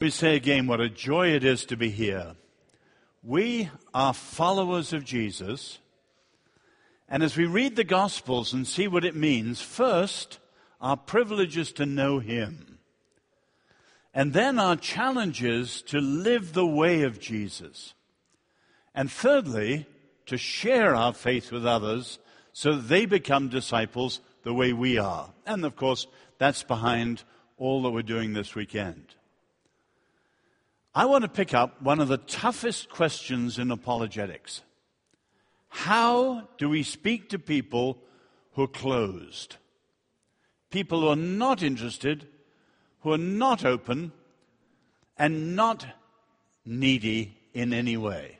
[0.00, 2.34] We say again what a joy it is to be here.
[3.22, 5.78] We are followers of Jesus.
[7.06, 10.38] And as we read the Gospels and see what it means, first,
[10.80, 12.78] our privilege is to know Him.
[14.14, 17.92] And then our challenge is to live the way of Jesus.
[18.94, 19.84] And thirdly,
[20.24, 22.18] to share our faith with others
[22.54, 25.28] so that they become disciples the way we are.
[25.44, 26.06] And of course,
[26.38, 27.22] that's behind
[27.58, 29.14] all that we're doing this weekend.
[30.94, 34.62] I want to pick up one of the toughest questions in apologetics.
[35.68, 37.98] How do we speak to people
[38.52, 39.56] who are closed?
[40.70, 42.26] People who are not interested,
[43.00, 44.12] who are not open,
[45.16, 45.86] and not
[46.64, 48.38] needy in any way.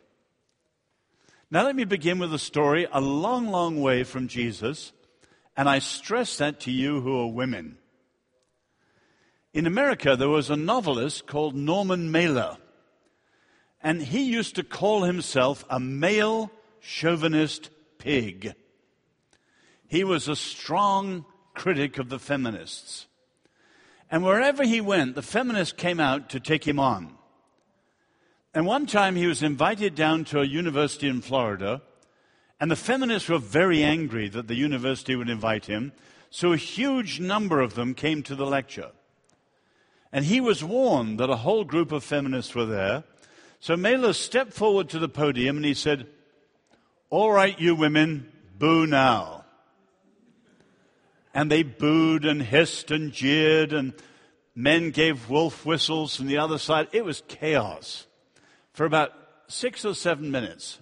[1.52, 4.92] Now, let me begin with a story a long, long way from Jesus,
[5.56, 7.78] and I stress that to you who are women.
[9.52, 12.56] In America, there was a novelist called Norman Mailer,
[13.82, 18.54] and he used to call himself a male chauvinist pig.
[19.88, 23.06] He was a strong critic of the feminists.
[24.08, 27.16] And wherever he went, the feminists came out to take him on.
[28.54, 31.82] And one time he was invited down to a university in Florida,
[32.60, 35.92] and the feminists were very angry that the university would invite him,
[36.30, 38.92] so a huge number of them came to the lecture.
[40.12, 43.04] And he was warned that a whole group of feminists were there.
[43.60, 46.06] So Mailer stepped forward to the podium and he said,
[47.10, 49.44] All right, you women, boo now.
[51.32, 53.92] And they booed and hissed and jeered, and
[54.56, 56.88] men gave wolf whistles from the other side.
[56.90, 58.06] It was chaos
[58.72, 59.12] for about
[59.46, 60.80] six or seven minutes.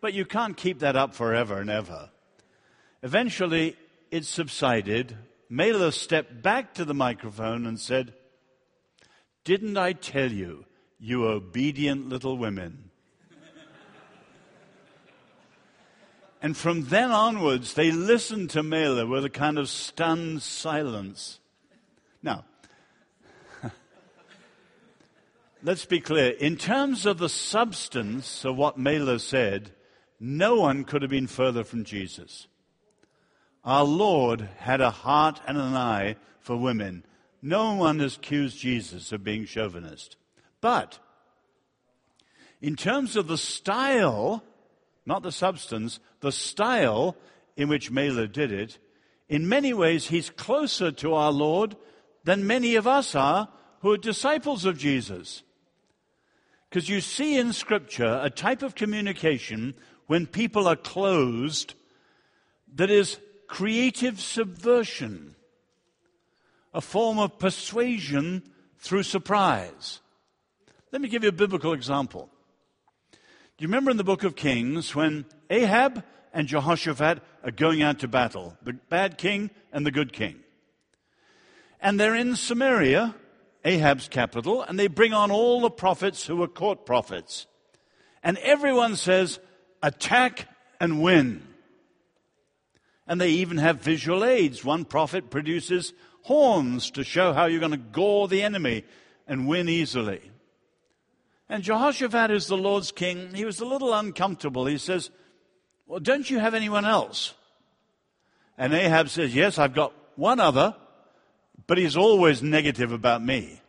[0.00, 2.10] But you can't keep that up forever and ever.
[3.02, 3.76] Eventually,
[4.12, 5.16] it subsided.
[5.48, 8.14] Mailer stepped back to the microphone and said,
[9.46, 10.64] didn't I tell you,
[10.98, 12.90] you obedient little women?
[16.42, 21.38] and from then onwards, they listened to Mailer with a kind of stunned silence.
[22.24, 22.44] Now,
[25.62, 26.30] let's be clear.
[26.32, 29.70] In terms of the substance of what Mailer said,
[30.18, 32.48] no one could have been further from Jesus.
[33.64, 37.04] Our Lord had a heart and an eye for women
[37.46, 40.16] no one has accused Jesus of being chauvinist.
[40.60, 40.98] But
[42.60, 44.42] in terms of the style,
[45.06, 47.16] not the substance, the style
[47.56, 48.78] in which Mailer did it,
[49.28, 51.76] in many ways he's closer to our Lord
[52.24, 53.48] than many of us are
[53.80, 55.44] who are disciples of Jesus.
[56.68, 59.74] Because you see in Scripture a type of communication
[60.08, 61.74] when people are closed
[62.74, 65.35] that is creative subversion
[66.76, 68.42] a form of persuasion
[68.78, 70.00] through surprise.
[70.92, 72.28] Let me give you a biblical example.
[73.10, 76.04] Do you remember in the book of Kings when Ahab
[76.34, 80.36] and Jehoshaphat are going out to battle, the bad king and the good king?
[81.80, 83.14] And they're in Samaria,
[83.64, 87.46] Ahab's capital, and they bring on all the prophets who were court prophets.
[88.22, 89.40] And everyone says,
[89.82, 90.46] attack
[90.78, 91.42] and win.
[93.06, 94.62] And they even have visual aids.
[94.62, 95.94] One prophet produces
[96.26, 98.82] horns to show how you're going to gore the enemy
[99.28, 100.20] and win easily.
[101.48, 103.32] And Jehoshaphat is the Lord's king.
[103.32, 104.66] He was a little uncomfortable.
[104.66, 105.10] He says,
[105.86, 107.34] Well, don't you have anyone else?
[108.58, 110.74] And Ahab says, Yes, I've got one other,
[111.68, 113.60] but he's always negative about me.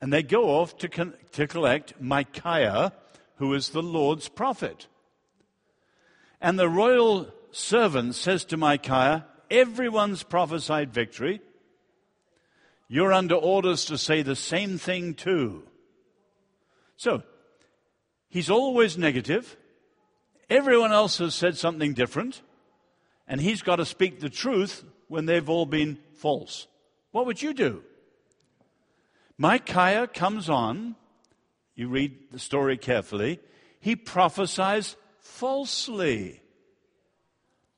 [0.00, 2.92] And they go off to, con- to collect Micaiah,
[3.36, 4.88] who is the Lord's prophet.
[6.40, 11.40] And the royal servant says to Micaiah, everyone's prophesied victory,
[12.88, 15.62] you're under orders to say the same thing too.
[16.96, 17.22] So,
[18.28, 19.56] he's always negative.
[20.50, 22.42] Everyone else has said something different.
[23.28, 26.66] And he's got to speak the truth when they've all been false.
[27.12, 27.82] What would you do?
[29.38, 30.96] Micaiah comes on.
[31.74, 33.40] You read the story carefully.
[33.80, 36.42] He prophesies falsely.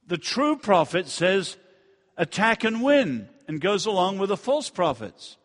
[0.06, 1.56] The true prophet says,
[2.16, 5.36] attack and win and goes along with the false prophets.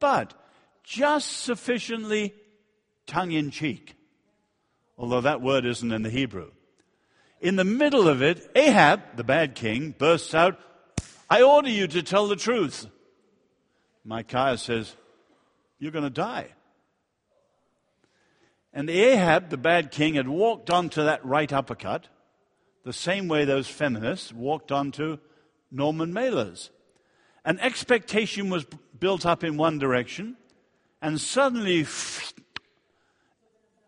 [0.00, 0.34] But
[0.82, 2.34] just sufficiently
[3.06, 3.94] tongue in cheek,
[4.96, 6.50] although that word isn't in the Hebrew.
[7.40, 10.58] In the middle of it, Ahab, the bad king, bursts out,
[11.28, 12.86] I order you to tell the truth.
[14.04, 14.94] Micaiah says,
[15.78, 16.48] You're going to die.
[18.72, 22.08] And Ahab, the bad king, had walked onto that right uppercut
[22.84, 25.18] the same way those feminists walked onto
[25.72, 26.70] Norman Mailer's.
[27.44, 28.66] An expectation was
[28.98, 30.36] built up in one direction,
[31.00, 31.86] and suddenly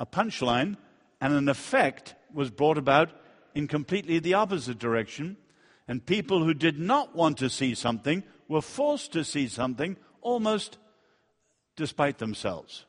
[0.00, 0.76] a punchline
[1.20, 3.10] and an effect was brought about
[3.54, 5.36] in completely the opposite direction.
[5.86, 10.78] And people who did not want to see something were forced to see something almost
[11.76, 12.86] despite themselves.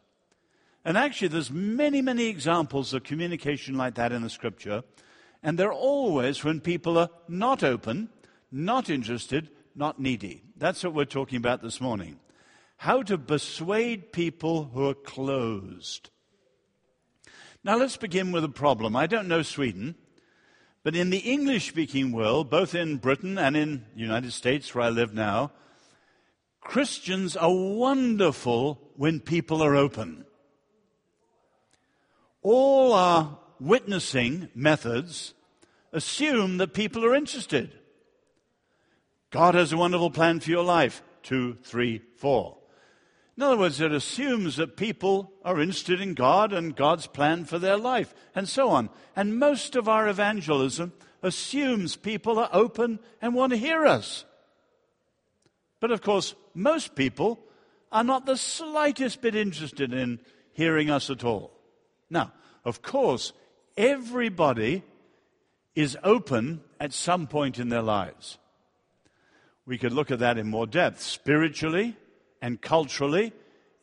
[0.84, 4.84] And actually, there's many, many examples of communication like that in the scripture.
[5.44, 8.10] And they're always when people are not open,
[8.52, 10.44] not interested, not needy.
[10.58, 12.20] That's what we're talking about this morning.
[12.78, 16.10] How to persuade people who are closed.
[17.64, 18.96] Now let's begin with a problem.
[18.96, 19.96] I don't know Sweden,
[20.84, 24.86] but in the English speaking world, both in Britain and in the United States where
[24.86, 25.52] I live now,
[26.62, 30.26] Christians are wonderful when people are open.
[32.42, 35.34] All our witnessing methods
[35.92, 37.74] assume that people are interested.
[39.36, 41.04] God has a wonderful plan for your life.
[41.22, 42.56] Two, three, four.
[43.36, 47.60] In other words, it assumes that people are interested in God and God's plan for
[47.60, 48.90] their life, and so on.
[49.14, 54.24] And most of our evangelism assumes people are open and want to hear us.
[55.82, 57.38] But of course, most people
[57.92, 60.22] are not the slightest bit interested in
[60.54, 61.52] hearing us at all.
[62.10, 62.32] Now,
[62.64, 63.34] of course,
[63.76, 64.84] everybody
[65.76, 68.38] is open at some point in their lives.
[69.66, 71.02] We could look at that in more depth.
[71.02, 71.96] Spiritually,
[72.42, 73.34] and culturally,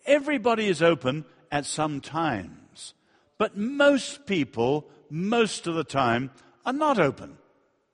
[0.06, 2.94] everybody is open at some times.
[3.38, 6.30] But most people, most of the time,
[6.64, 7.38] are not open,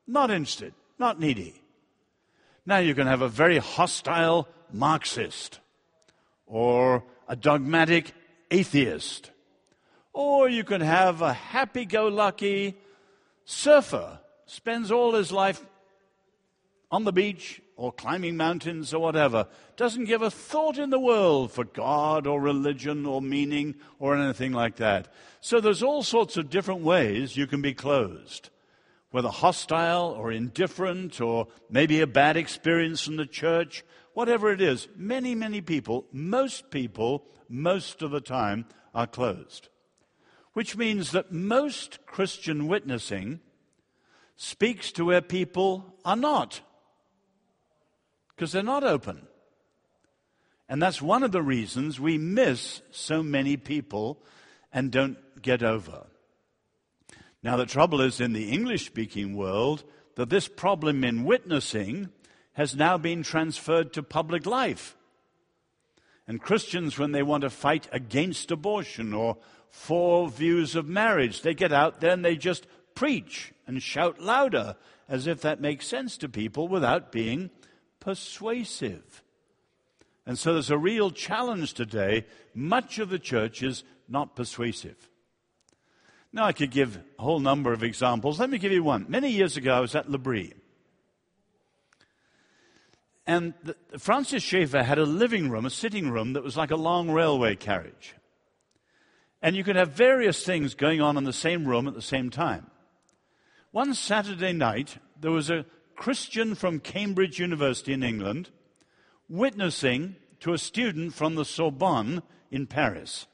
[0.06, 1.62] not interested, not needy.
[2.66, 5.60] Now you can have a very hostile Marxist,
[6.46, 8.12] or a dogmatic
[8.50, 9.30] atheist,
[10.12, 12.76] or you can have a happy go lucky
[13.46, 15.64] surfer, spends all his life
[16.90, 19.46] on the beach or climbing mountains or whatever,
[19.76, 24.52] doesn't give a thought in the world for God or religion or meaning or anything
[24.52, 25.06] like that.
[25.40, 28.50] So there's all sorts of different ways you can be closed.
[29.12, 34.88] Whether hostile or indifferent or maybe a bad experience from the church, whatever it is,
[34.96, 39.68] many, many people, most people, most of the time, are closed.
[40.52, 43.38] Which means that most Christian witnessing
[44.34, 46.60] speaks to where people are not
[48.38, 49.26] because they're not open.
[50.68, 54.22] And that's one of the reasons we miss so many people
[54.72, 56.06] and don't get over.
[57.42, 59.82] Now, the trouble is in the English speaking world
[60.14, 62.10] that this problem in witnessing
[62.52, 64.96] has now been transferred to public life.
[66.28, 69.38] And Christians, when they want to fight against abortion or
[69.68, 74.76] for views of marriage, they get out there and they just preach and shout louder
[75.08, 77.50] as if that makes sense to people without being
[78.00, 79.22] persuasive.
[80.26, 82.26] And so there's a real challenge today.
[82.54, 85.08] Much of the church is not persuasive.
[86.32, 88.38] Now, I could give a whole number of examples.
[88.38, 89.06] Let me give you one.
[89.08, 90.52] Many years ago, I was at L'Abri.
[93.26, 96.76] And the, Francis Schaeffer had a living room, a sitting room that was like a
[96.76, 98.14] long railway carriage.
[99.40, 102.30] And you could have various things going on in the same room at the same
[102.30, 102.70] time.
[103.70, 105.66] One Saturday night, there was a
[105.98, 108.50] Christian from Cambridge University in England
[109.28, 112.22] witnessing to a student from the Sorbonne
[112.52, 113.26] in Paris.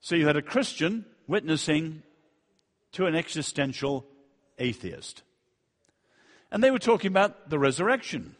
[0.00, 2.02] So you had a Christian witnessing
[2.92, 4.04] to an existential
[4.58, 5.22] atheist.
[6.50, 8.34] And they were talking about the resurrection.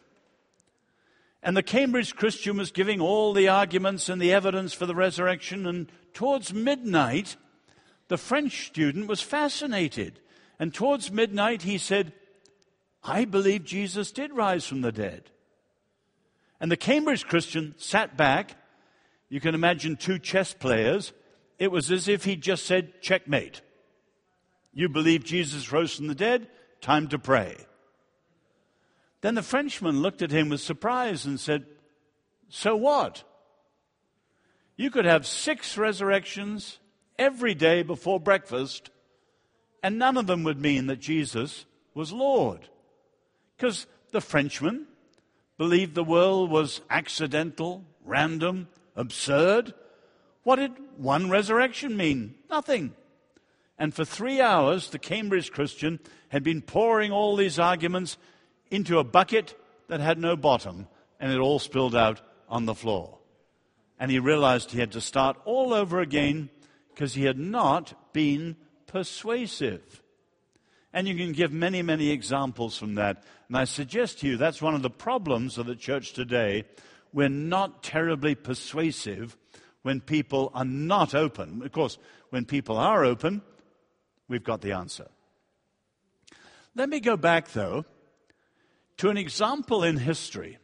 [1.45, 5.65] And the Cambridge Christian was giving all the arguments and the evidence for the resurrection.
[5.65, 7.37] And towards midnight,
[8.09, 10.19] the French student was fascinated.
[10.59, 12.13] And towards midnight, he said,
[13.03, 15.31] I believe Jesus did rise from the dead.
[16.61, 18.57] And the Cambridge Christian sat back.
[19.29, 21.13] You can imagine two chess players.
[21.59, 23.63] It was as if he just said, checkmate.
[24.73, 26.49] You believe Jesus rose from the dead?
[26.81, 27.57] Time to pray.
[29.21, 31.67] Then the Frenchman looked at him with surprise and said,
[32.49, 33.25] So what?
[34.77, 36.79] You could have six resurrections
[37.19, 38.91] every day before breakfast,
[39.83, 42.70] and none of them would mean that Jesus was Lord.
[43.61, 44.87] Because the Frenchman
[45.59, 49.75] believed the world was accidental, random, absurd.
[50.45, 52.37] What did one resurrection mean?
[52.49, 52.95] Nothing.
[53.79, 56.01] And for three hours, the Cambridge Christian
[56.31, 58.17] had been pouring all these arguments
[58.71, 59.55] into a bucket
[59.89, 60.89] that had no bottom,
[61.19, 63.19] and it all spilled out on the floor.
[63.99, 66.49] And he realized he had to start all over again
[66.95, 70.03] because he had not been persuasive.
[70.93, 73.23] And you can give many, many examples from that.
[73.49, 76.65] And I suggest to you that's one of the problems of the church today.
[77.13, 79.37] we're not terribly persuasive
[79.83, 81.63] when people are not open.
[81.63, 81.99] Of course,
[82.31, 83.43] when people are open,
[84.29, 85.09] we've got the answer.
[86.75, 87.85] Let me go back, though,
[88.99, 90.59] to an example in history.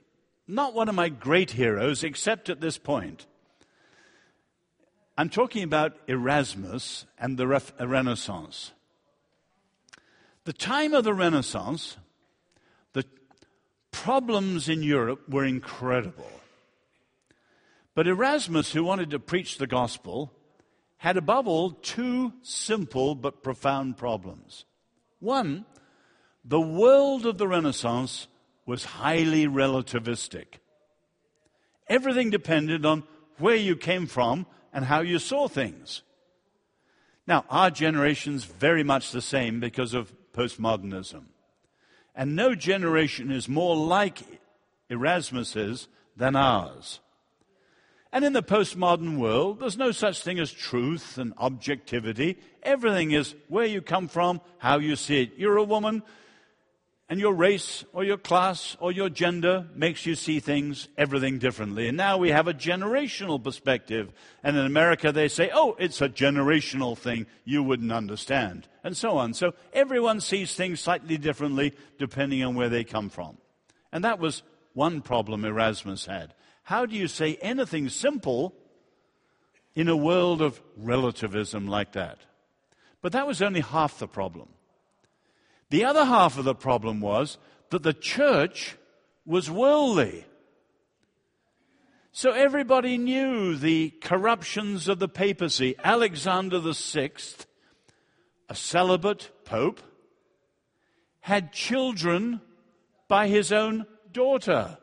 [0.46, 3.26] Not one of my great heroes, except at this point.
[5.18, 7.48] I'm talking about Erasmus and the
[7.80, 8.72] Renaissance.
[10.46, 11.96] The time of the Renaissance,
[12.92, 13.04] the
[13.90, 16.30] problems in Europe were incredible.
[17.96, 20.32] But Erasmus, who wanted to preach the gospel,
[20.98, 24.64] had above all two simple but profound problems.
[25.18, 25.64] One,
[26.44, 28.28] the world of the Renaissance
[28.66, 30.60] was highly relativistic.
[31.88, 33.02] Everything depended on
[33.38, 36.02] where you came from and how you saw things.
[37.26, 41.24] Now, our generation's very much the same because of postmodernism.
[42.14, 44.20] And no generation is more like
[44.90, 47.00] Erasmus's than ours.
[48.12, 52.38] And in the postmodern world, there's no such thing as truth and objectivity.
[52.62, 55.32] Everything is where you come from, how you see it.
[55.36, 56.02] You're a woman,
[57.08, 61.86] and your race or your class or your gender makes you see things, everything differently.
[61.86, 64.12] And now we have a generational perspective.
[64.42, 69.18] And in America, they say, oh, it's a generational thing you wouldn't understand, and so
[69.18, 69.34] on.
[69.34, 73.38] So everyone sees things slightly differently depending on where they come from.
[73.92, 74.42] And that was
[74.74, 76.34] one problem Erasmus had.
[76.64, 78.52] How do you say anything simple
[79.76, 82.18] in a world of relativism like that?
[83.00, 84.48] But that was only half the problem.
[85.70, 87.38] The other half of the problem was
[87.70, 88.76] that the church
[89.24, 90.24] was worldly.
[92.12, 95.74] So everybody knew the corruptions of the papacy.
[95.82, 97.10] Alexander VI,
[98.48, 99.80] a celibate pope,
[101.20, 102.40] had children
[103.08, 104.78] by his own daughter.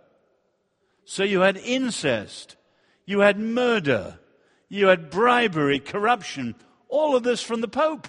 [1.06, 2.56] So you had incest,
[3.06, 4.20] you had murder,
[4.70, 6.56] you had bribery, corruption,
[6.90, 8.08] all of this from the Pope.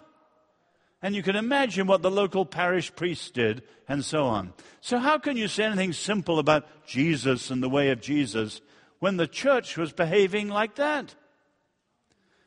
[1.04, 4.54] And you can imagine what the local parish priests did, and so on.
[4.80, 8.62] So, how can you say anything simple about Jesus and the way of Jesus
[9.00, 11.14] when the church was behaving like that?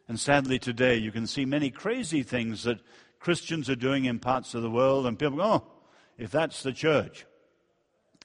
[0.07, 2.79] And sadly, today, you can see many crazy things that
[3.19, 5.67] Christians are doing in parts of the world, and people go, oh,
[6.17, 7.27] if that's the church,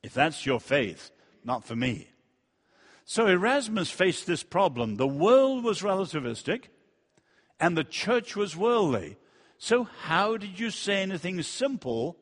[0.02, 1.10] if that's your faith,
[1.44, 2.08] not for me.
[3.04, 4.96] So Erasmus faced this problem.
[4.96, 6.68] The world was relativistic
[7.60, 9.18] and the church was worldly.
[9.64, 12.16] So, how did you say anything simple?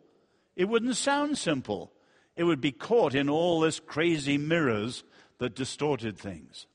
[0.57, 1.91] It wouldn't sound simple.
[2.37, 5.05] It would be caught in all this crazy mirrors
[5.39, 6.67] that distorted things.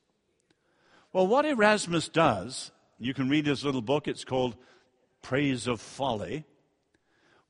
[1.13, 4.55] Well, what Erasmus does, you can read his little book, it's called
[5.21, 6.45] Praise of Folly.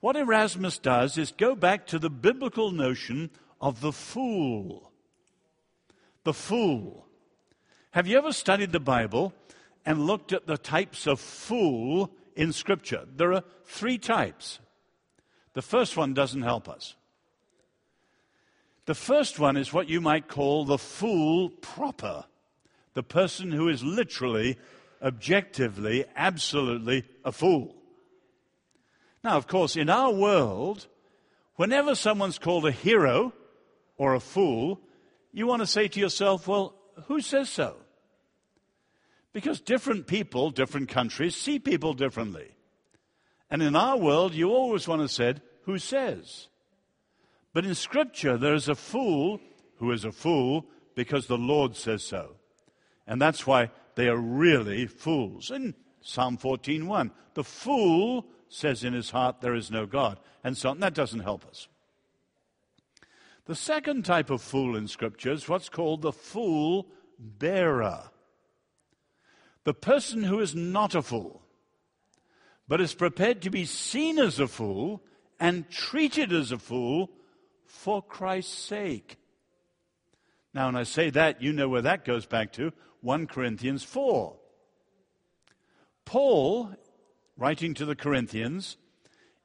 [0.02, 3.30] What Erasmus does is go back to the biblical notion
[3.62, 4.92] of the fool
[6.26, 7.08] the fool.
[7.92, 9.32] Have you ever studied the Bible
[9.86, 13.06] and looked at the types of fool in Scripture?
[13.16, 14.60] There are three types.
[15.54, 16.96] The first one doesn't help us.
[18.86, 22.26] The first one is what you might call the fool proper,
[22.94, 24.58] the person who is literally,
[25.02, 27.76] objectively, absolutely a fool.
[29.24, 30.88] Now, of course, in our world,
[31.56, 33.34] whenever someone's called a hero
[33.98, 34.82] or a fool,
[35.32, 36.76] you want to say to yourself, well,
[37.08, 37.78] who says so?
[39.36, 42.56] Because different people, different countries see people differently.
[43.50, 46.48] And in our world, you always want to say, who says?
[47.52, 49.42] But in Scripture, there is a fool
[49.80, 52.38] who is a fool because the Lord says so.
[53.06, 55.52] And that's why they are really fools.
[55.52, 60.18] In Psalm 14:1, the fool says in his heart, There is no God.
[60.46, 60.74] And so.
[60.76, 61.68] That doesn't help us.
[63.48, 66.88] The second type of fool in Scripture is what's called the fool
[67.20, 68.12] bearer.
[69.66, 71.42] The person who is not a fool,
[72.68, 75.04] but is prepared to be seen as a fool
[75.40, 77.12] and treated as a fool
[77.66, 79.18] for Christ's sake.
[80.54, 84.38] Now, when I say that, you know where that goes back to 1 Corinthians 4.
[86.06, 86.70] Paul,
[87.36, 88.78] writing to the Corinthians,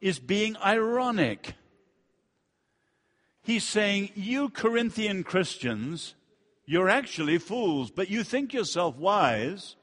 [0.00, 1.54] is being ironic
[3.42, 6.14] He's saying, You Corinthian Christians,
[6.66, 9.76] you're actually fools, but you think yourself wise.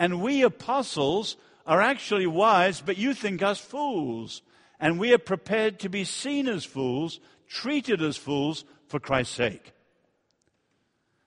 [0.00, 4.40] And we apostles are actually wise, but you think us fools.
[4.80, 9.74] And we are prepared to be seen as fools, treated as fools for Christ's sake.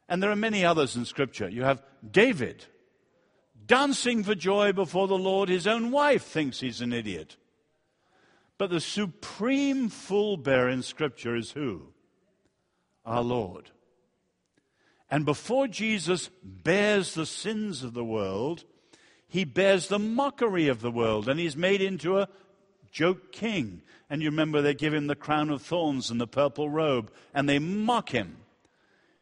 [0.10, 1.48] And there are many others in Scripture.
[1.48, 2.66] You have David
[3.64, 5.50] dancing for joy before the Lord.
[5.50, 7.38] His own wife thinks he's an idiot.
[8.58, 11.90] But the supreme fool bearer in Scripture is who?
[13.06, 13.70] Our Lord.
[15.14, 18.64] And before Jesus bears the sins of the world,
[19.28, 22.28] he bears the mockery of the world and he's made into a
[22.92, 23.84] joke king.
[24.10, 27.48] And you remember they give him the crown of thorns and the purple robe and
[27.48, 28.38] they mock him.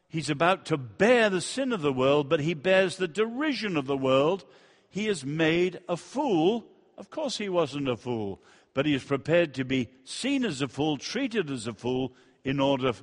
[0.08, 3.84] He's about to bear the sin of the world, but he bears the derision of
[3.84, 4.46] the world.
[4.88, 6.64] He is made a fool.
[6.96, 8.40] Of course, he wasn't a fool,
[8.72, 12.60] but he is prepared to be seen as a fool, treated as a fool, in
[12.60, 12.94] order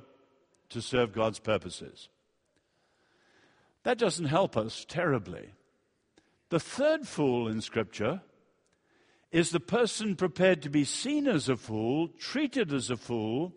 [0.70, 2.08] to serve God's purposes.
[3.84, 5.52] That doesn't help us terribly.
[6.50, 8.22] The third fool in Scripture
[9.30, 13.54] is the person prepared to be seen as a fool, treated as a fool,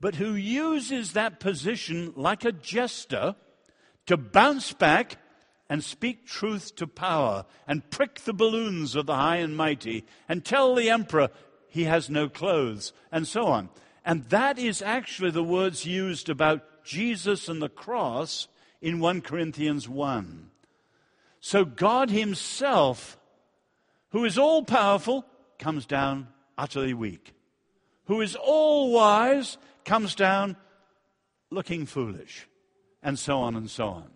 [0.00, 3.34] but who uses that position like a jester
[4.06, 5.16] to bounce back
[5.68, 10.44] and speak truth to power and prick the balloons of the high and mighty and
[10.44, 11.28] tell the emperor
[11.68, 13.68] he has no clothes and so on.
[14.04, 18.46] And that is actually the words used about Jesus and the cross
[18.80, 20.50] in 1 Corinthians 1.
[21.40, 23.18] So God Himself,
[24.10, 25.24] who is all powerful,
[25.58, 26.28] comes down
[26.58, 27.34] utterly weak.
[28.06, 30.56] Who is all wise, comes down
[31.50, 32.48] looking foolish.
[33.02, 34.10] And so on and so on.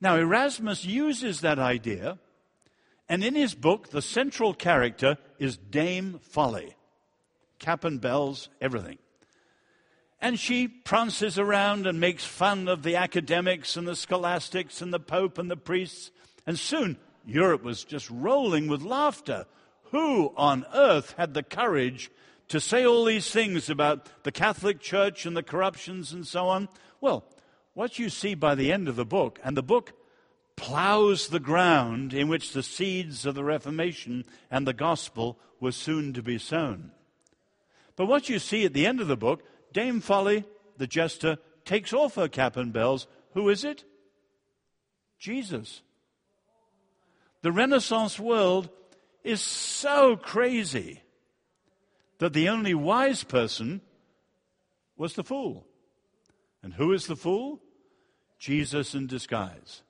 [0.00, 2.18] Now, Erasmus uses that idea,
[3.08, 6.74] and in his book, the central character is Dame Folly.
[7.58, 8.98] Cap and bells, everything.
[10.24, 14.98] And she prances around and makes fun of the academics and the scholastics and the
[14.98, 16.10] Pope and the priests
[16.46, 19.44] and soon Europe was just rolling with laughter.
[19.90, 22.10] Who on earth had the courage
[22.48, 26.70] to say all these things about the Catholic Church and the corruptions and so on?
[27.02, 27.26] Well,
[27.74, 29.92] what you see by the end of the book, and the book
[30.56, 36.14] plows the ground in which the seeds of the Reformation and the gospel were soon
[36.14, 36.92] to be sown.
[37.94, 39.42] But what you see at the end of the book,
[39.74, 40.44] Dame Folly,
[40.78, 43.06] the jester, takes off her cap and bells.
[43.34, 43.84] Who is it?
[45.18, 45.82] Jesus.
[47.42, 48.70] The Renaissance world
[49.22, 51.02] is so crazy
[52.18, 53.80] that the only wise person
[54.96, 55.66] was the fool.
[56.62, 57.60] And who is the fool?
[58.38, 59.82] Jesus in disguise.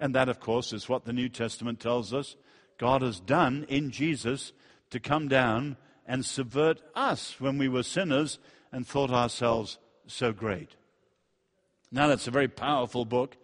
[0.00, 2.36] And that, of course, is what the New Testament tells us
[2.78, 4.52] God has done in Jesus
[4.90, 8.38] to come down and subvert us when we were sinners
[8.72, 10.70] and thought ourselves so great.
[11.90, 13.36] Now, that's a very powerful book,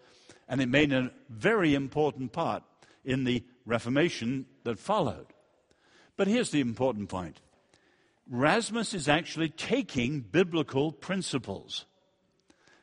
[0.49, 2.63] and it made a very important part
[3.05, 5.27] in the Reformation that followed.
[6.17, 7.41] But here's the important point
[8.33, 11.85] Erasmus is actually taking biblical principles.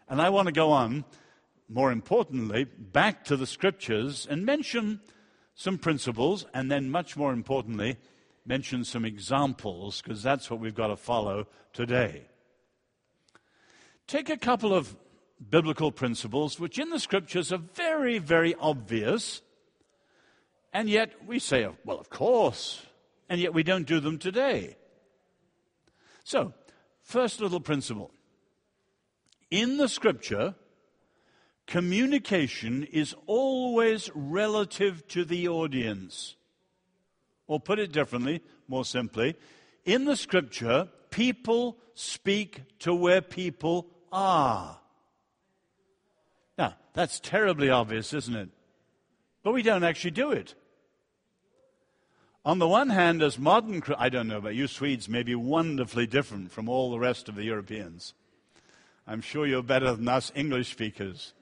[0.07, 1.03] And I want to go on,
[1.67, 4.99] more importantly, back to the scriptures and mention
[5.55, 7.97] some principles, and then, much more importantly,
[8.45, 12.27] mention some examples, because that's what we've got to follow today.
[14.07, 14.95] Take a couple of
[15.49, 19.41] biblical principles which in the scriptures are very, very obvious,
[20.73, 22.85] and yet we say, well, of course.
[23.27, 24.77] And yet we don't do them today.
[26.23, 26.53] So,
[27.01, 28.11] first little principle.
[29.49, 30.53] In the scripture,
[31.65, 36.35] communication is always relative to the audience.
[37.47, 39.35] Or put it differently, more simply,
[39.85, 44.79] in the scripture, people speak to where people are.
[46.57, 48.49] Now, that's terribly obvious, isn't it?
[49.43, 50.55] But we don't actually do it.
[52.45, 56.05] On the one hand, as modern, I don't know about you Swedes, may be wonderfully
[56.05, 58.13] different from all the rest of the Europeans.
[59.07, 61.33] I'm sure you're better than us English speakers.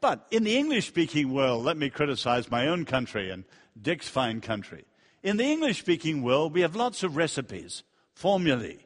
[0.00, 3.44] But in the English speaking world, let me criticize my own country and
[3.80, 4.84] Dick's fine country.
[5.22, 8.78] In the English speaking world, we have lots of recipes, formulae,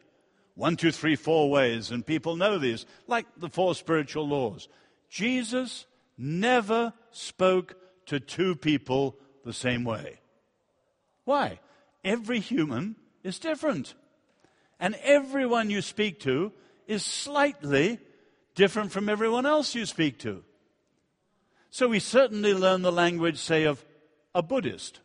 [0.58, 4.68] one, two, three, four ways, and people know these, like the four spiritual laws.
[5.08, 5.86] Jesus
[6.18, 10.18] never spoke to two people the same way.
[11.24, 11.60] Why?
[12.04, 13.94] Every human is different.
[14.80, 16.52] And everyone you speak to
[16.88, 18.00] is slightly
[18.56, 20.42] different from everyone else you speak to.
[21.70, 23.84] So we certainly learn the language, say, of
[24.34, 24.98] a Buddhist,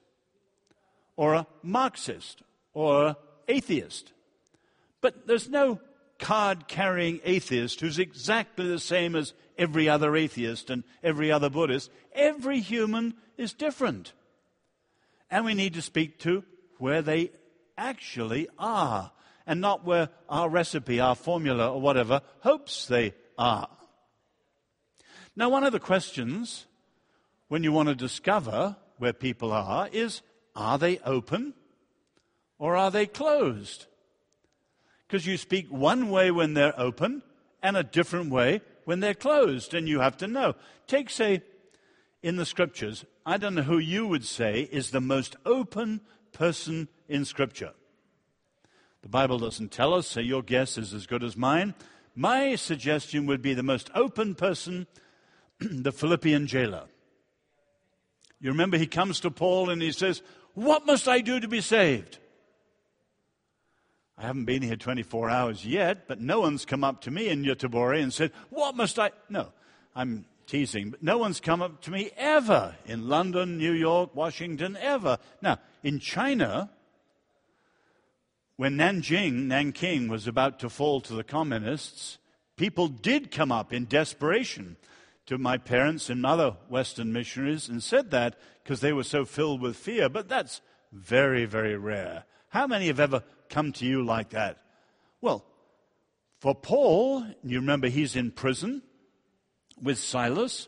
[1.15, 2.41] or a Marxist,
[2.73, 3.15] or an
[3.47, 4.12] atheist.
[5.03, 5.81] But there's no
[6.17, 11.91] card carrying atheist who's exactly the same as every other atheist and every other Buddhist.
[12.13, 14.13] Every human is different.
[15.29, 16.45] And we need to speak to
[16.77, 17.31] where they
[17.77, 19.11] actually are
[19.45, 23.67] and not where our recipe, our formula, or whatever hopes they are.
[25.35, 26.65] Now, one of the questions
[27.49, 30.21] when you want to discover where people are is
[30.55, 31.55] are they open
[32.57, 33.87] or are they closed?
[35.13, 37.21] Because you speak one way when they're open
[37.61, 40.55] and a different way when they're closed, and you have to know.
[40.87, 41.43] Take, say,
[42.23, 46.87] in the scriptures, I don't know who you would say is the most open person
[47.07, 47.73] in scripture.
[49.03, 51.75] The Bible doesn't tell us, so your guess is as good as mine.
[52.15, 54.87] My suggestion would be the most open person,
[55.59, 56.85] the Philippian jailer.
[58.41, 60.23] You remember he comes to Paul and he says,
[60.55, 62.17] What must I do to be saved?
[64.17, 67.43] I haven't been here 24 hours yet, but no one's come up to me in
[67.43, 69.11] Göteborg and said, What must I?
[69.29, 69.51] No,
[69.95, 74.77] I'm teasing, but no one's come up to me ever in London, New York, Washington,
[74.79, 75.17] ever.
[75.41, 76.69] Now, in China,
[78.55, 82.19] when Nanjing, Nanking was about to fall to the communists,
[82.55, 84.77] people did come up in desperation
[85.25, 89.61] to my parents and other Western missionaries and said that because they were so filled
[89.61, 90.07] with fear.
[90.07, 92.25] But that's very, very rare.
[92.49, 93.23] How many have ever
[93.53, 94.57] come to you like that?
[95.21, 95.45] Well,
[96.39, 98.81] for Paul, you remember he's in prison
[99.81, 100.67] with Silas.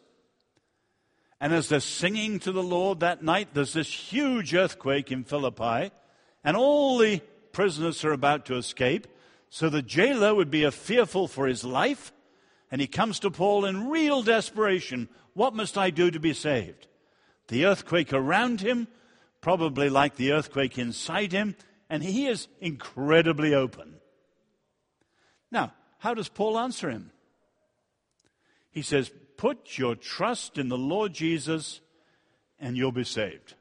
[1.41, 5.91] And as they're singing to the Lord that night, there's this huge earthquake in Philippi,
[6.43, 7.21] and all the
[7.51, 9.07] prisoners are about to escape.
[9.49, 12.13] So the jailer would be fearful for his life,
[12.71, 15.09] and he comes to Paul in real desperation.
[15.33, 16.87] What must I do to be saved?
[17.47, 18.87] The earthquake around him,
[19.41, 21.55] probably like the earthquake inside him,
[21.89, 23.95] and he is incredibly open.
[25.51, 27.11] Now, how does Paul answer him?
[28.71, 31.81] He says, Put your trust in the Lord Jesus
[32.59, 33.55] and you'll be saved.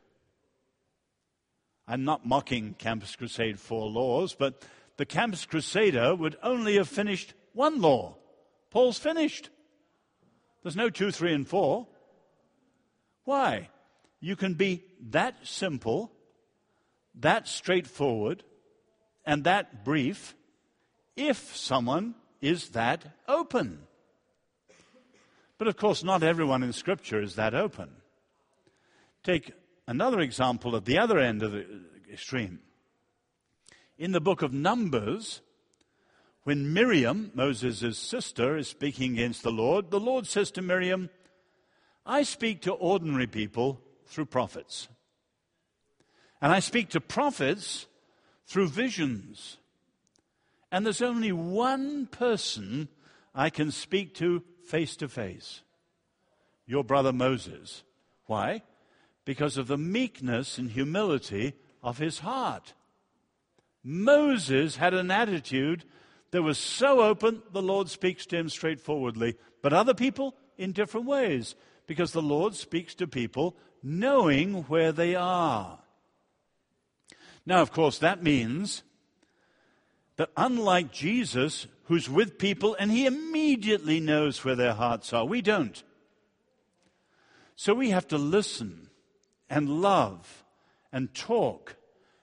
[1.87, 4.63] I'm not mocking Campus Crusade four laws, but
[4.97, 8.17] the Campus Crusader would only have finished one law.
[8.71, 9.51] Paul's finished.
[10.63, 11.87] There's no two, three, and four.
[13.25, 13.69] Why?
[14.21, 16.14] You can be that simple
[17.21, 18.43] that straightforward
[19.25, 20.35] and that brief
[21.17, 23.81] if someone is that open.
[25.59, 27.91] But of course, not everyone in Scripture is that open.
[29.23, 29.53] Take
[29.87, 31.67] another example at the other end of the
[32.13, 32.61] extreme.
[33.97, 35.41] In the book of Numbers,
[36.43, 41.09] when Miriam, Moses' sister, is speaking against the Lord, the Lord says to Miriam,
[42.05, 44.89] I speak to ordinary people through prophets.
[46.45, 47.87] And I speak to prophets
[48.47, 49.57] through visions.
[50.71, 52.89] And there's only one person
[53.35, 55.63] I can speak to face to face
[56.67, 57.83] your brother Moses.
[58.27, 58.61] Why?
[59.25, 62.75] Because of the meekness and humility of his heart.
[63.83, 65.85] Moses had an attitude
[66.31, 69.37] that was so open, the Lord speaks to him straightforwardly.
[69.63, 71.55] But other people, in different ways,
[71.87, 75.79] because the Lord speaks to people knowing where they are.
[77.47, 78.83] Now, of course, that means
[80.17, 85.43] that unlike Jesus, who's with people and he immediately knows where their hearts are, we
[85.43, 85.83] don't.
[87.57, 88.89] So we have to listen
[89.51, 90.45] and love
[90.93, 91.77] and talk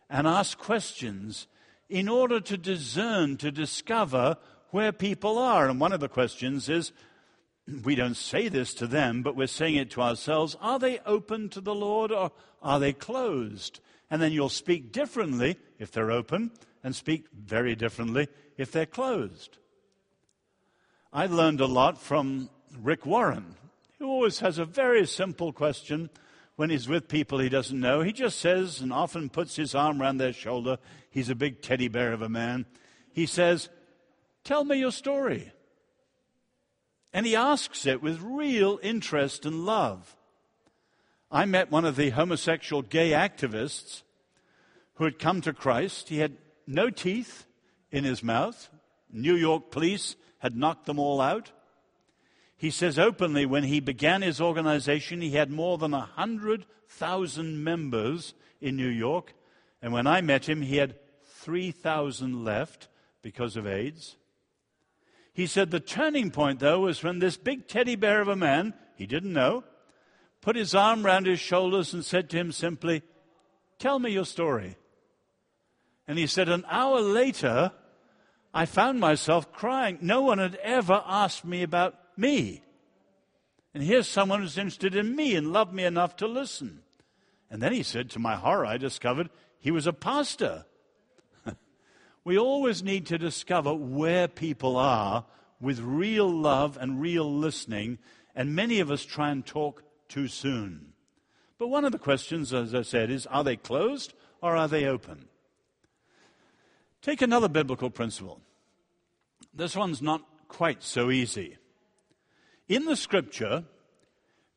[0.09, 1.47] and ask questions
[1.89, 4.37] in order to discern, to discover
[4.71, 5.69] where people are.
[5.69, 6.91] And one of the questions is
[7.83, 11.49] we don't say this to them, but we're saying it to ourselves are they open
[11.49, 12.31] to the Lord or
[12.61, 13.79] are they closed?
[14.11, 16.51] And then you'll speak differently if they're open
[16.83, 19.57] and speak very differently if they're closed.
[21.13, 23.55] I learned a lot from Rick Warren,
[23.97, 26.09] who always has a very simple question
[26.57, 28.01] when he's with people he doesn't know.
[28.01, 30.77] He just says and often puts his arm around their shoulder.
[31.09, 32.65] He's a big teddy bear of a man.
[33.13, 33.69] He says,
[34.43, 35.53] Tell me your story.
[37.13, 40.15] And he asks it with real interest and love.
[41.31, 44.01] I met one of the homosexual gay activists
[44.95, 46.09] who had come to Christ.
[46.09, 46.35] He had
[46.67, 47.45] no teeth
[47.89, 48.69] in his mouth.
[49.09, 51.51] New York police had knocked them all out.
[52.57, 58.75] He says openly when he began his organization, he had more than 100,000 members in
[58.75, 59.33] New York.
[59.81, 62.89] And when I met him, he had 3,000 left
[63.21, 64.17] because of AIDS.
[65.33, 68.73] He said the turning point, though, was when this big teddy bear of a man,
[68.95, 69.63] he didn't know,
[70.41, 73.03] put his arm round his shoulders and said to him simply,
[73.79, 74.77] Tell me your story.
[76.07, 77.71] And he said, An hour later,
[78.53, 79.99] I found myself crying.
[80.01, 82.61] No one had ever asked me about me.
[83.73, 86.81] And here's someone who's interested in me and loved me enough to listen.
[87.49, 90.65] And then he said, to my horror, I discovered he was a pastor.
[92.23, 95.25] we always need to discover where people are
[95.61, 97.99] with real love and real listening,
[98.35, 100.93] and many of us try and talk too soon.
[101.57, 104.85] But one of the questions, as I said, is are they closed or are they
[104.85, 105.25] open?
[107.01, 108.41] Take another biblical principle.
[109.53, 111.57] This one's not quite so easy.
[112.67, 113.63] In the scripture,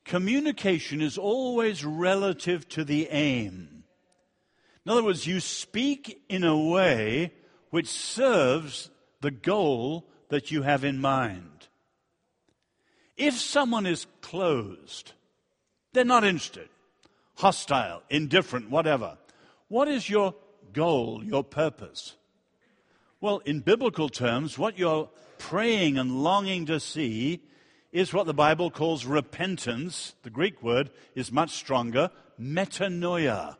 [0.04, 3.84] communication is always relative to the aim.
[4.84, 7.32] In other words, you speak in a way
[7.70, 8.90] which serves
[9.20, 11.68] the goal that you have in mind.
[13.16, 15.12] If someone is closed,
[15.94, 16.68] they're not interested,
[17.36, 19.16] hostile, indifferent, whatever.
[19.68, 20.34] What is your
[20.72, 22.16] goal, your purpose?
[23.20, 27.40] Well, in biblical terms, what you're praying and longing to see
[27.92, 30.14] is what the Bible calls repentance.
[30.24, 33.56] The Greek word is much stronger, metanoia,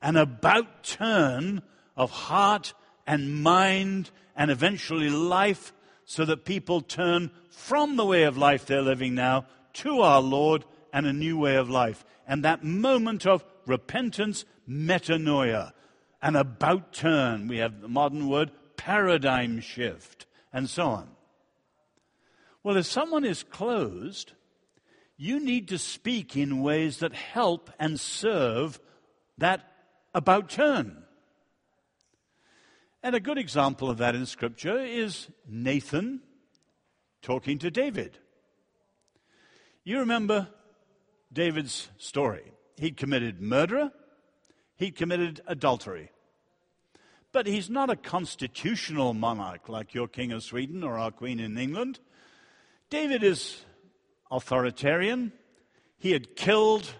[0.00, 1.62] an about turn
[1.96, 2.72] of heart
[3.06, 5.72] and mind and eventually life
[6.04, 10.64] so that people turn from the way of life they're living now to our Lord
[10.92, 12.04] and a new way of life.
[12.26, 15.72] And that moment of repentance, metanoia,
[16.20, 17.48] an about turn.
[17.48, 21.08] We have the modern word paradigm shift, and so on.
[22.62, 24.32] Well, if someone is closed,
[25.16, 28.80] you need to speak in ways that help and serve
[29.38, 29.68] that
[30.14, 31.04] about turn.
[33.02, 36.20] And a good example of that in Scripture is Nathan
[37.20, 38.18] talking to David.
[39.84, 40.48] You remember
[41.32, 42.52] David's story.
[42.76, 43.92] He'd committed murder,
[44.76, 46.10] he'd committed adultery.
[47.32, 51.56] But he's not a constitutional monarch like your king of Sweden or our queen in
[51.56, 51.98] England.
[52.90, 53.64] David is
[54.30, 55.32] authoritarian.
[55.98, 56.94] He had killed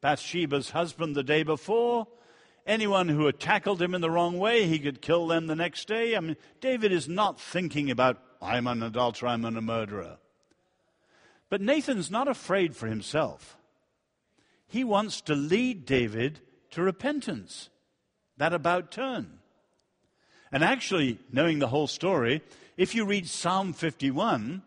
[0.00, 2.06] Bathsheba's husband the day before.
[2.64, 5.88] Anyone who had tackled him in the wrong way, he could kill them the next
[5.88, 6.14] day.
[6.14, 10.18] I mean, David is not thinking about, I'm an adulterer, I'm a murderer.
[11.50, 13.56] But Nathan's not afraid for himself.
[14.66, 16.40] He wants to lead David
[16.72, 17.70] to repentance,
[18.36, 19.38] that about turn.
[20.52, 22.42] And actually, knowing the whole story,
[22.76, 24.62] if you read Psalm 51,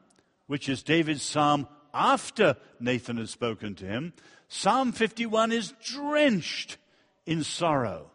[0.48, 4.14] which is David's psalm after Nathan has spoken to him,
[4.48, 6.78] Psalm 51 is drenched
[7.26, 8.12] in sorrow.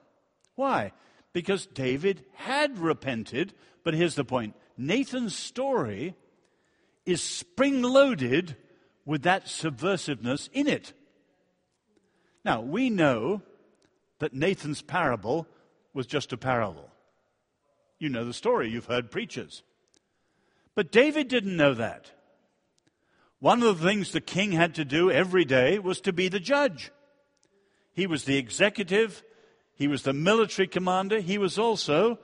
[0.54, 0.92] Why?
[1.32, 6.14] Because David had repented, but here's the point Nathan's story
[7.06, 8.56] is spring loaded
[9.04, 10.92] with that subversiveness in it.
[12.44, 13.42] Now, we know
[14.18, 15.46] that Nathan's parable
[15.94, 16.90] was just a parable.
[17.98, 19.62] You know the story, you've heard preachers.
[20.74, 22.10] But David didn't know that.
[23.38, 26.40] One of the things the king had to do every day was to be the
[26.40, 26.90] judge.
[27.92, 29.22] He was the executive,
[29.74, 32.18] he was the military commander, he was also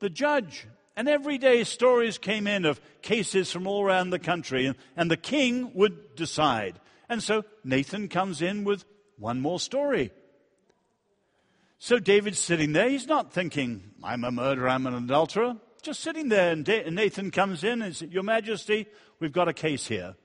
[0.00, 0.66] the judge.
[0.98, 5.08] And every day stories came in of cases from all around the country, and, and
[5.08, 6.80] the king would decide.
[7.08, 8.84] And so Nathan comes in with
[9.16, 10.10] one more story.
[11.78, 12.88] So David's sitting there.
[12.88, 15.54] He's not thinking, I'm a murderer, I'm an adulterer.
[15.82, 18.88] Just sitting there, and Nathan comes in and says, Your Majesty,
[19.20, 20.16] we've got a case here.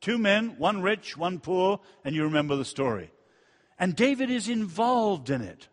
[0.00, 3.12] Two men, one rich, one poor, and you remember the story.
[3.78, 5.68] And David is involved in it.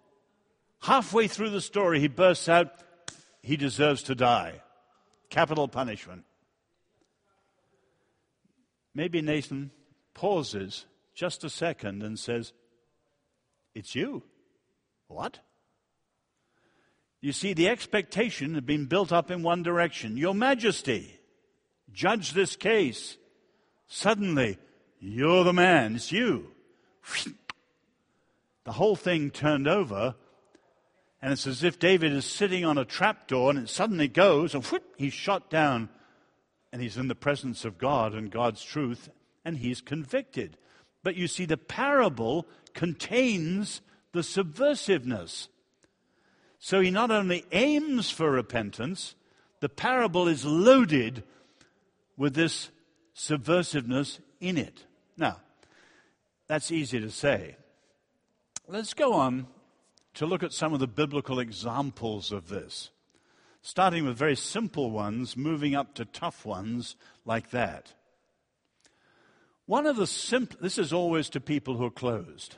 [0.81, 2.83] Halfway through the story, he bursts out,
[3.47, 4.61] He deserves to die.
[5.29, 6.25] Capital punishment.
[8.93, 9.71] Maybe Nathan
[10.13, 12.51] pauses just a second and says,
[13.73, 14.23] It's you.
[15.07, 15.39] What?
[17.21, 20.17] You see, the expectation had been built up in one direction.
[20.17, 21.17] Your Majesty,
[21.93, 23.15] judge this case.
[23.87, 24.57] Suddenly,
[24.99, 25.95] you're the man.
[25.95, 26.51] It's you
[28.65, 30.15] the whole thing turned over,
[31.21, 34.63] and it's as if David is sitting on a trapdoor and it suddenly goes, and
[34.65, 35.89] whoop, he's shot down,
[36.71, 39.09] and he's in the presence of God and God's truth,
[39.43, 40.57] and he's convicted.
[41.03, 45.47] But you see, the parable contains the subversiveness.
[46.59, 49.15] So he not only aims for repentance,
[49.59, 51.23] the parable is loaded
[52.15, 52.69] with this
[53.15, 54.85] subversiveness in it.
[55.17, 55.37] Now,
[56.47, 57.57] that's easy to say.
[58.67, 59.47] Let's go on
[60.17, 62.89] to look at some of the biblical examples of this,
[63.61, 67.93] starting with very simple ones, moving up to tough ones like that.
[69.67, 72.55] One of the simple, this is always to people who are closed.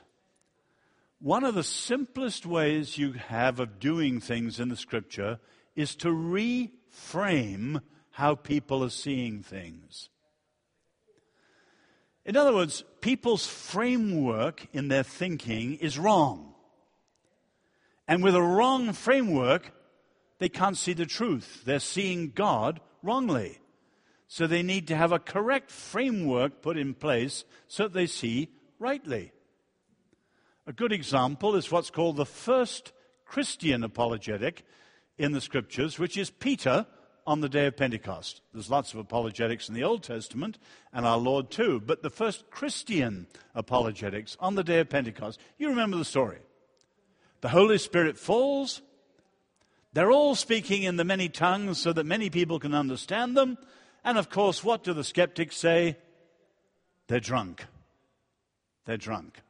[1.18, 5.38] One of the simplest ways you have of doing things in the scripture
[5.76, 10.08] is to reframe how people are seeing things.
[12.24, 16.49] In other words, people's framework in their thinking is wrong.
[18.10, 19.70] And with a wrong framework,
[20.40, 21.62] they can't see the truth.
[21.64, 23.60] They're seeing God wrongly.
[24.26, 28.48] So they need to have a correct framework put in place so that they see
[28.80, 29.30] rightly.
[30.66, 32.90] A good example is what's called the first
[33.24, 34.64] Christian apologetic
[35.16, 36.86] in the scriptures, which is Peter,
[37.28, 38.40] on the day of Pentecost.
[38.52, 40.58] There's lots of apologetics in the Old Testament,
[40.92, 45.38] and our Lord too, but the first Christian apologetics on the day of Pentecost.
[45.58, 46.38] You remember the story.
[47.40, 48.82] The Holy Spirit falls.
[49.92, 53.58] They're all speaking in the many tongues so that many people can understand them.
[54.04, 55.96] And of course, what do the skeptics say?
[57.08, 57.64] They're drunk.
[58.84, 59.40] They're drunk.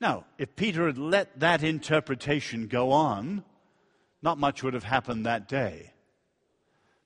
[0.00, 3.44] Now, if Peter had let that interpretation go on,
[4.20, 5.92] not much would have happened that day.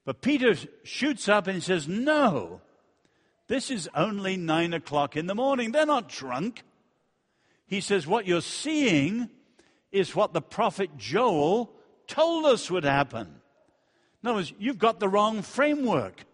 [0.07, 2.63] But Peter shoots up and says, No,
[3.49, 5.73] this is only nine o'clock in the morning.
[5.73, 6.63] They're not drunk.
[7.67, 9.31] He says, What you're seeing
[9.93, 11.73] is what the prophet Joel
[12.07, 13.41] told us would happen.
[14.23, 16.25] In other words, you've got the wrong framework.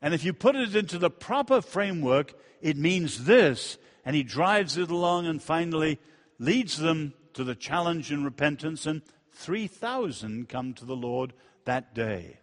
[0.00, 3.78] And if you put it into the proper framework, it means this.
[4.04, 5.98] And he drives it along and finally
[6.38, 11.32] leads them to the challenge and repentance, and 3,000 come to the Lord
[11.64, 12.38] that day.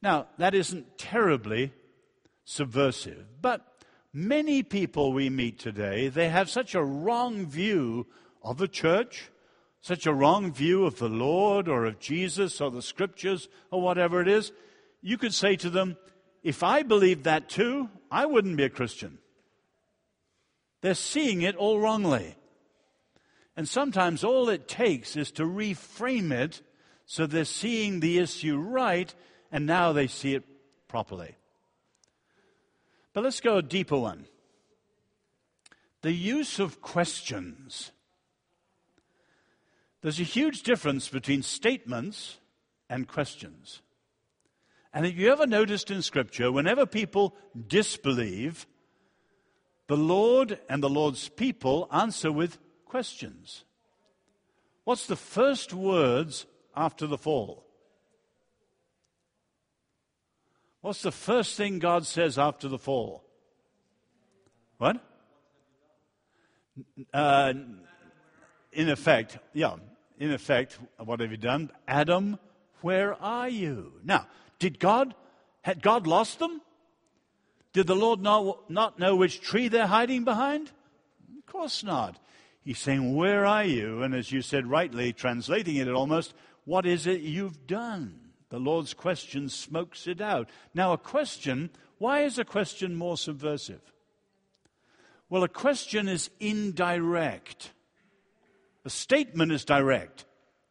[0.00, 1.72] Now, that isn't terribly
[2.44, 3.67] subversive, but
[4.12, 8.06] many people we meet today, they have such a wrong view
[8.42, 9.30] of the church,
[9.80, 14.20] such a wrong view of the Lord or of Jesus or the scriptures or whatever
[14.20, 14.52] it is.
[15.02, 15.96] You could say to them,
[16.42, 19.18] if I believed that too, I wouldn't be a Christian.
[20.80, 22.36] They're seeing it all wrongly.
[23.56, 26.62] And sometimes all it takes is to reframe it
[27.06, 29.12] so they're seeing the issue right
[29.50, 30.44] and now they see it
[30.86, 31.34] properly.
[33.18, 34.26] But let's go a deeper one.
[36.02, 37.90] The use of questions.
[40.02, 42.36] There's a huge difference between statements
[42.88, 43.82] and questions.
[44.94, 47.34] And have you ever noticed in Scripture, whenever people
[47.66, 48.68] disbelieve,
[49.88, 53.64] the Lord and the Lord's people answer with questions.
[54.84, 57.67] What's the first words after the fall?
[60.80, 63.24] What's the first thing God says after the fall?
[64.78, 65.02] What?
[67.12, 67.52] Uh,
[68.72, 69.74] in effect, yeah,
[70.18, 71.70] in effect, what have you done?
[71.88, 72.38] Adam,
[72.80, 73.94] where are you?
[74.04, 74.26] Now,
[74.60, 75.14] did God,
[75.62, 76.60] had God lost them?
[77.72, 80.70] Did the Lord not, not know which tree they're hiding behind?
[81.38, 82.18] Of course not.
[82.64, 84.02] He's saying, Where are you?
[84.02, 88.27] And as you said rightly, translating it almost, what is it you've done?
[88.50, 90.48] The Lord's question smokes it out.
[90.74, 93.82] Now, a question, why is a question more subversive?
[95.28, 97.72] Well, a question is indirect.
[98.84, 100.24] A statement is direct.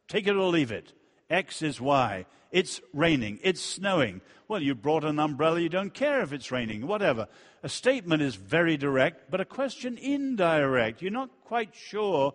[0.07, 0.93] Take it or leave it.
[1.29, 2.25] X is Y.
[2.51, 3.39] It's raining.
[3.43, 4.21] It's snowing.
[4.47, 5.59] Well, you brought an umbrella.
[5.59, 7.27] You don't care if it's raining, whatever.
[7.61, 11.01] A statement is very direct, but a question indirect.
[11.01, 12.33] You're not quite sure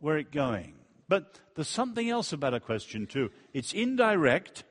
[0.00, 0.74] where it's going.
[1.08, 3.30] But there's something else about a question, too.
[3.52, 4.64] It's indirect,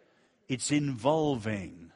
[0.49, 1.91] it's involving.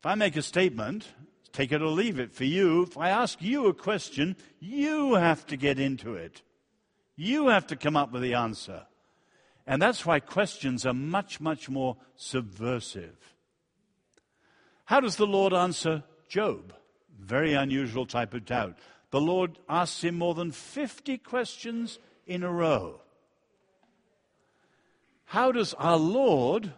[0.00, 1.08] If I make a statement,
[1.52, 2.82] take it or leave it for you.
[2.82, 6.42] If I ask you a question, you have to get into it.
[7.14, 8.82] You have to come up with the answer.
[9.66, 13.34] And that's why questions are much, much more subversive.
[14.84, 16.74] How does the Lord answer Job?
[17.18, 18.78] Very unusual type of doubt.
[19.10, 23.00] The Lord asks him more than 50 questions in a row.
[25.26, 26.72] How does our Lord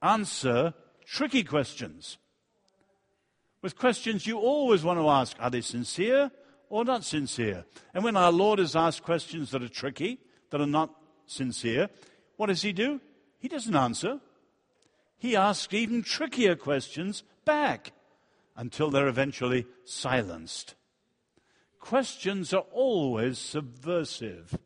[0.00, 2.18] answer tricky questions?
[3.62, 6.30] With questions you always want to ask are they sincere
[6.68, 7.64] or not sincere?
[7.92, 10.18] And when our Lord is asked questions that are tricky,
[10.50, 10.94] that are not
[11.26, 11.88] sincere,
[12.36, 13.00] what does he do?
[13.38, 14.20] He doesn't answer.
[15.18, 17.92] He asks even trickier questions back
[18.56, 20.74] until they're eventually silenced.
[21.80, 24.58] Questions are always subversive.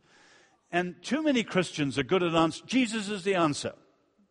[0.70, 2.68] And too many Christians are good at answering.
[2.68, 3.72] Jesus is the answer,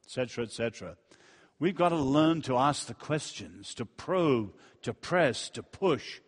[0.05, 0.97] etc., etc.
[1.59, 6.19] We've got to learn to ask the questions, to probe, to press, to push,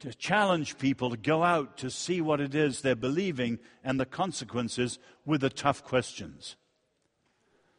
[0.00, 4.06] to challenge people to go out to see what it is they're believing and the
[4.06, 6.56] consequences with the tough questions.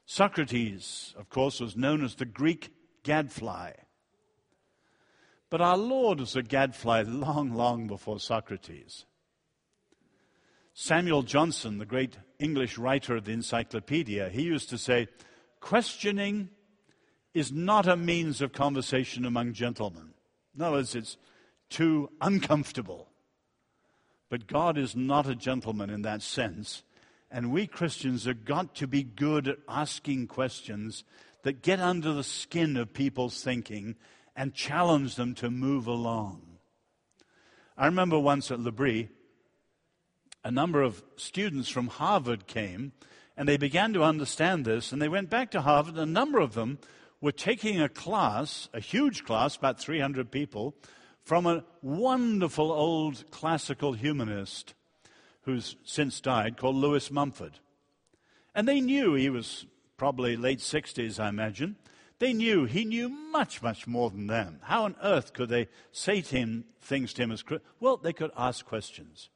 [0.06, 2.72] Socrates, of course, was known as the Greek
[3.04, 3.72] gadfly.
[5.50, 9.06] But our Lord was a gadfly long, long before Socrates.
[10.80, 15.08] Samuel Johnson, the great English writer of the encyclopedia, he used to say,
[15.60, 16.50] questioning
[17.34, 20.14] is not a means of conversation among gentlemen.
[20.56, 21.18] In other words, it's
[21.72, 23.08] too uncomfortable.
[24.30, 26.84] But God is not a gentleman in that sense.
[27.32, 31.04] And we Christians have got to be good at asking questions
[31.42, 33.96] that get under the skin of people's thinking
[34.36, 36.44] and challenge them to move along.
[37.76, 39.10] I remember once at L'Abri,
[40.48, 42.94] a number of students from Harvard came
[43.36, 45.94] And they began to understand this, and they went back to Harvard.
[45.94, 46.80] And a number of them
[47.22, 50.74] were taking a class, a huge class, about 300 people,
[51.24, 54.74] from a wonderful old classical humanist
[55.42, 57.60] who's since died called Lewis Mumford.
[58.56, 59.68] And they knew he was
[59.98, 61.76] probably late 60s, I imagine.
[62.20, 64.60] They knew he knew much, much more than them.
[64.64, 67.44] How on earth could they say to him things to him as
[67.80, 67.98] well?
[67.98, 69.30] They could ask questions.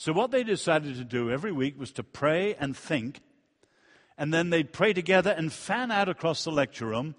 [0.00, 3.20] So what they decided to do every week was to pray and think,
[4.16, 7.16] and then they'd pray together and fan out across the lecture room,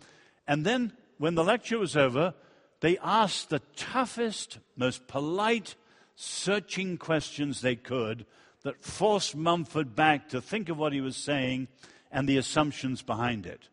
[0.47, 2.33] and then when the lecture was over,
[2.79, 5.75] they asked the toughest, most polite,
[6.15, 8.25] searching questions they could
[8.63, 11.67] that forced Mumford back to think of what he was saying
[12.11, 13.69] and the assumptions behind it.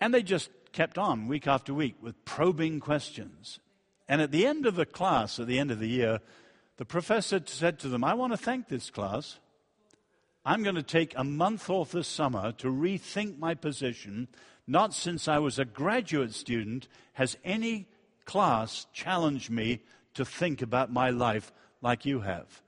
[0.00, 3.60] And they just kept on week after week with probing questions.
[4.08, 6.18] And at the end of the class, at the end of the year,
[6.76, 9.38] the professor said to them, I want to thank this class.
[10.44, 14.28] I'm going to take a month off this summer to rethink my position.
[14.66, 17.86] Not since I was a graduate student has any
[18.24, 19.80] class challenged me
[20.14, 22.62] to think about my life like you have.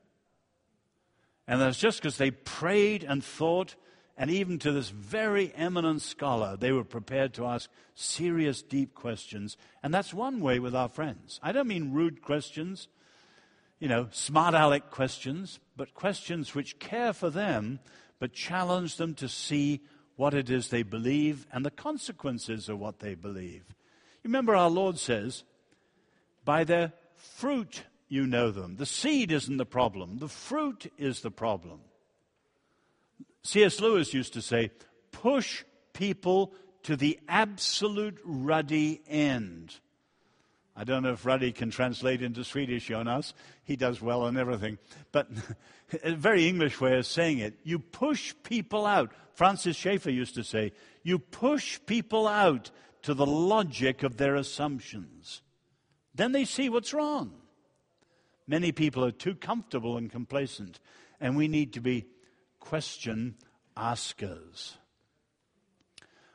[1.47, 3.75] And that's just because they prayed and thought
[4.17, 9.57] and even to this very eminent scholar, they were prepared to ask serious, deep questions.
[9.83, 11.41] And that's one way with our friends.
[11.43, 12.87] I don't mean rude questions,
[13.79, 17.81] you know, smart aleck questions, but questions which care for them,
[18.19, 19.81] but challenge them to see
[20.17, 23.65] what it is they believe and the consequences of what they believe.
[24.23, 25.45] You remember our Lord says,
[26.45, 28.77] by their fruit you know them.
[28.77, 31.81] The seed isn't the problem, the fruit is the problem.
[33.43, 33.81] C.S.
[33.81, 34.71] Lewis used to say,
[35.11, 36.55] push people
[36.85, 39.81] to the absolute ruddy end.
[40.77, 43.33] I don't know if ruddy can translate into Swedish, Jonas.
[43.65, 44.79] He does well on everything.
[45.13, 45.29] But
[46.03, 47.59] a very English way of saying it.
[47.63, 49.13] You push people out.
[49.35, 50.73] Francis Schaeffer used to say,
[51.03, 52.71] you push people out
[53.03, 55.43] to the logic of their assumptions.
[56.15, 57.33] Then they see what's wrong.
[58.47, 60.81] Many people are too comfortable and complacent,
[61.21, 62.07] and we need to be
[62.61, 63.37] question
[63.77, 64.77] askers.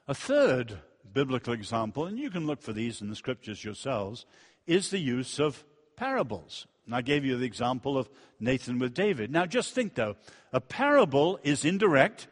[0.08, 0.80] A third
[1.14, 4.26] biblical example, and you can look for these in the scriptures yourselves,
[4.68, 5.64] is the use of
[5.96, 6.68] parables.
[6.86, 9.32] And I gave you the example of Nathan with David.
[9.32, 10.16] Now just think though,
[10.52, 12.28] a parable is indirect,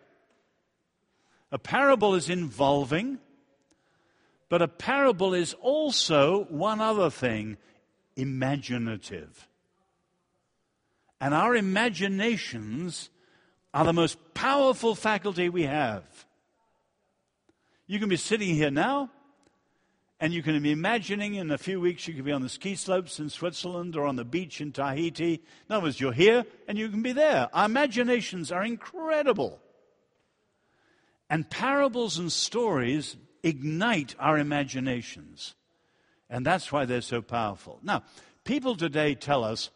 [1.52, 3.20] a parable is involving,
[4.50, 7.58] but a parable is also one other thing
[8.16, 9.48] imaginative.
[11.20, 13.10] And our imaginations
[13.74, 16.04] are the most powerful faculty we have.
[17.88, 19.10] You can be sitting here now,
[20.20, 22.76] and you can be imagining in a few weeks you could be on the ski
[22.76, 25.36] slopes in Switzerland or on the beach in Tahiti.
[25.36, 27.50] In other words, you're here and you can be there.
[27.54, 29.62] Our imaginations are incredible.
[31.30, 35.54] And parables and stories ignite our imaginations.
[36.30, 37.80] And that's why they're so powerful.
[37.84, 38.04] Now,
[38.44, 39.70] people today tell us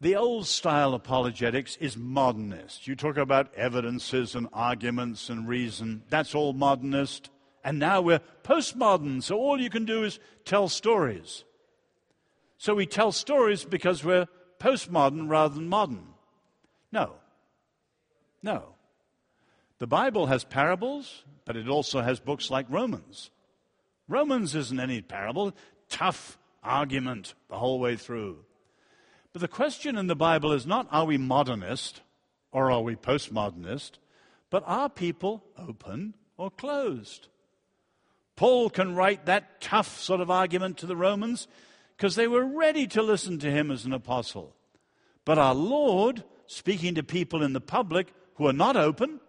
[0.00, 2.86] the old style apologetics is modernist.
[2.86, 6.02] You talk about evidences and arguments and reason.
[6.10, 7.30] That's all modernist.
[7.64, 11.44] And now we're postmodern, so all you can do is tell stories.
[12.58, 14.28] So we tell stories because we're
[14.58, 16.08] postmodern rather than modern.
[16.92, 17.14] No.
[18.42, 18.74] No.
[19.78, 23.30] The Bible has parables, but it also has books like Romans.
[24.08, 25.52] Romans isn't any parable,
[25.88, 28.45] tough argument the whole way through.
[29.36, 32.00] But the question in the Bible is not are we modernist
[32.52, 33.98] or are we postmodernist,
[34.48, 37.28] but are people open or closed?
[38.34, 41.48] Paul can write that tough sort of argument to the Romans
[41.98, 44.56] because they were ready to listen to him as an apostle.
[45.26, 49.20] But our Lord, speaking to people in the public who are not open,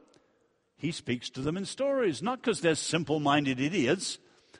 [0.77, 4.19] he speaks to them in stories, not because they're simple minded idiots,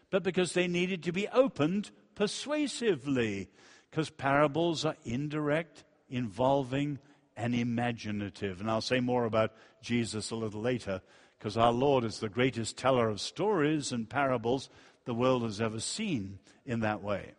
[0.09, 3.47] but because they needed to be opened persuasively
[3.89, 6.99] because parables are indirect, involving,
[7.35, 8.59] and imaginative.
[8.59, 11.01] And I'll say more about Jesus a little later
[11.37, 14.69] because our Lord is the greatest teller of stories and parables
[15.05, 17.33] the world has ever seen in that way.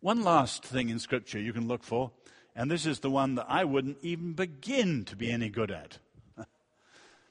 [0.00, 2.10] One last thing in Scripture you can look for,
[2.54, 5.98] and this is the one that I wouldn't even begin to be any good at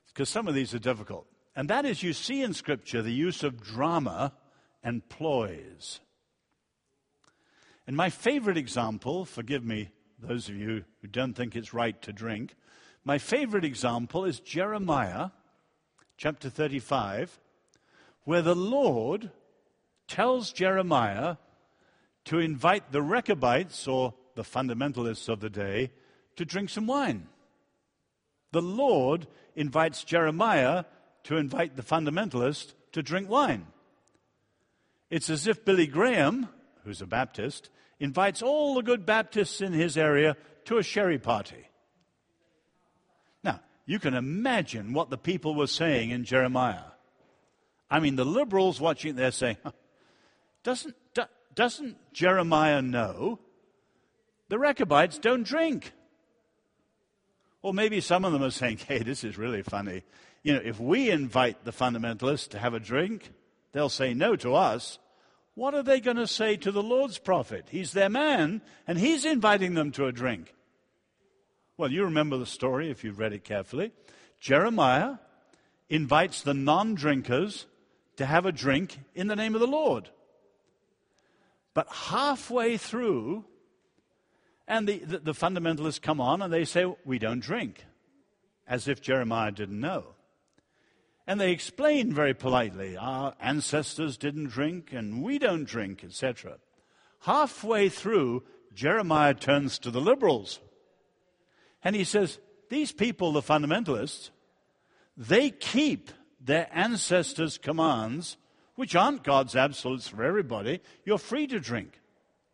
[0.07, 1.27] because some of these are difficult.
[1.55, 4.33] And that is, you see in Scripture the use of drama
[4.83, 5.99] and ploys.
[7.91, 12.13] And my favorite example, forgive me, those of you who don't think it's right to
[12.13, 12.55] drink,
[13.03, 15.31] my favorite example is Jeremiah
[16.15, 17.37] chapter 35,
[18.23, 19.31] where the Lord
[20.07, 21.35] tells Jeremiah
[22.23, 25.91] to invite the Rechabites, or the fundamentalists of the day,
[26.37, 27.27] to drink some wine.
[28.53, 30.85] The Lord invites Jeremiah
[31.25, 33.67] to invite the fundamentalist to drink wine.
[35.09, 36.47] It's as if Billy Graham,
[36.85, 37.69] who's a Baptist,
[38.01, 40.35] invites all the good Baptists in his area
[40.65, 41.69] to a sherry party.
[43.43, 46.91] Now, you can imagine what the people were saying in Jeremiah.
[47.89, 49.57] I mean, the liberals watching, they're saying,
[50.63, 51.23] doesn't, do,
[51.53, 53.39] doesn't Jeremiah know
[54.49, 55.93] the Rechabites don't drink?
[57.61, 60.01] Or maybe some of them are saying, hey, this is really funny.
[60.41, 63.31] You know, if we invite the fundamentalists to have a drink,
[63.73, 64.97] they'll say no to us.
[65.55, 67.67] What are they going to say to the Lord's prophet?
[67.69, 70.53] He's their man, and he's inviting them to a drink.
[71.77, 73.91] Well, you remember the story if you've read it carefully.
[74.39, 75.15] Jeremiah
[75.89, 77.65] invites the non drinkers
[78.17, 80.09] to have a drink in the name of the Lord.
[81.73, 83.45] But halfway through,
[84.67, 87.85] and the, the, the, fundamentalists come on and they say, We don't drink,
[88.67, 90.15] as if Jeremiah didn't know.
[91.31, 96.57] And they explain very politely, Our ancestors didn't drink and we don't drink, etc.
[97.21, 98.43] Halfway through,
[98.75, 100.59] Jeremiah turns to the liberals
[101.85, 104.31] and he says, These people, the fundamentalists,
[105.15, 106.11] they keep
[106.41, 108.35] their ancestors' commands,
[108.75, 110.81] which aren't God's absolutes for everybody.
[111.05, 112.01] You're free to drink.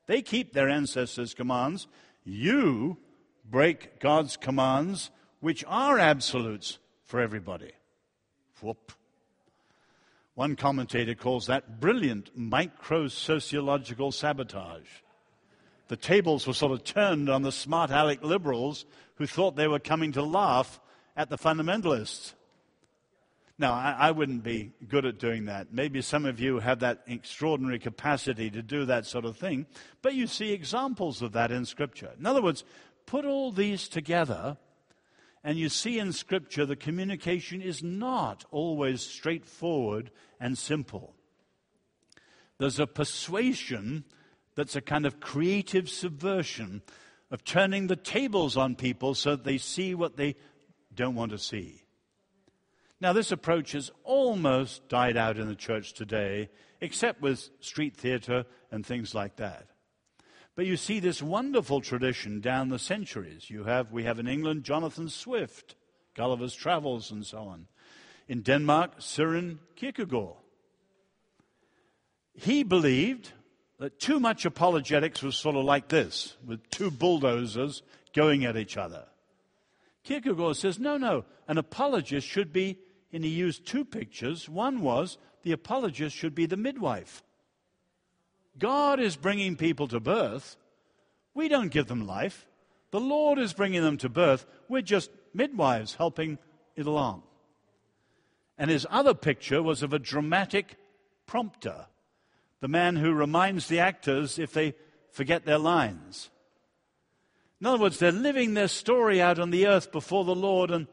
[0.05, 1.87] They keep their ancestors' commands.
[2.23, 2.97] You
[3.43, 5.09] break God's commands,
[5.39, 7.71] which are absolutes for everybody.
[8.61, 8.91] Whoop.
[10.35, 14.87] One commentator calls that brilliant micro sociological sabotage.
[15.87, 18.85] The tables were sort of turned on the smart aleck liberals
[19.15, 20.79] who thought they were coming to laugh
[21.15, 22.33] at the fundamentalists.
[23.59, 25.73] Now, I, I, wouldn't be good at doing that.
[25.73, 29.65] Maybe some of you have that extraordinary capacity to do that sort of thing,
[30.03, 32.11] but you see examples of that in Scripture.
[32.19, 32.63] In other words,
[33.07, 34.57] put all these together,
[35.47, 41.15] and you see in Scripture the communication is not always straightforward and simple.
[42.57, 44.03] There's a persuasion
[44.55, 46.81] that's a kind of creative subversion
[47.31, 50.35] of turning the tables on people so that they see what they
[50.93, 51.85] don't want to see.
[52.99, 56.49] Now, this approach has almost died out in the church today,
[56.81, 59.67] except with street theater and things like that.
[60.57, 63.47] But you see this wonderful tradition down the centuries.
[63.47, 65.75] You have, we have in England Jonathan Swift,
[66.15, 67.67] Gulliver's Travels, and so on.
[68.27, 70.35] In Denmark, Søren Kierkegaard.
[72.33, 73.33] He believed
[73.77, 77.83] that too much apologetics was sort of like this, with two bulldozers
[78.15, 79.05] going at each other.
[80.03, 82.79] Kierkegaard says, no, no, an apologist should be
[83.13, 84.49] and he used two pictures.
[84.49, 87.21] One was the apologist should be the midwife.
[88.59, 90.57] God is bringing people to birth.
[91.33, 92.47] We don't give them life.
[92.91, 94.45] The Lord is bringing them to birth.
[94.69, 96.39] We're just midwives helping
[96.75, 97.23] it along.
[98.57, 100.77] And his other picture was of a dramatic
[101.27, 101.85] prompter,
[102.61, 104.73] the man who reminds the actors if they
[105.11, 106.29] forget their lines.
[107.59, 110.87] In other words, they're living their story out on the earth before the Lord, and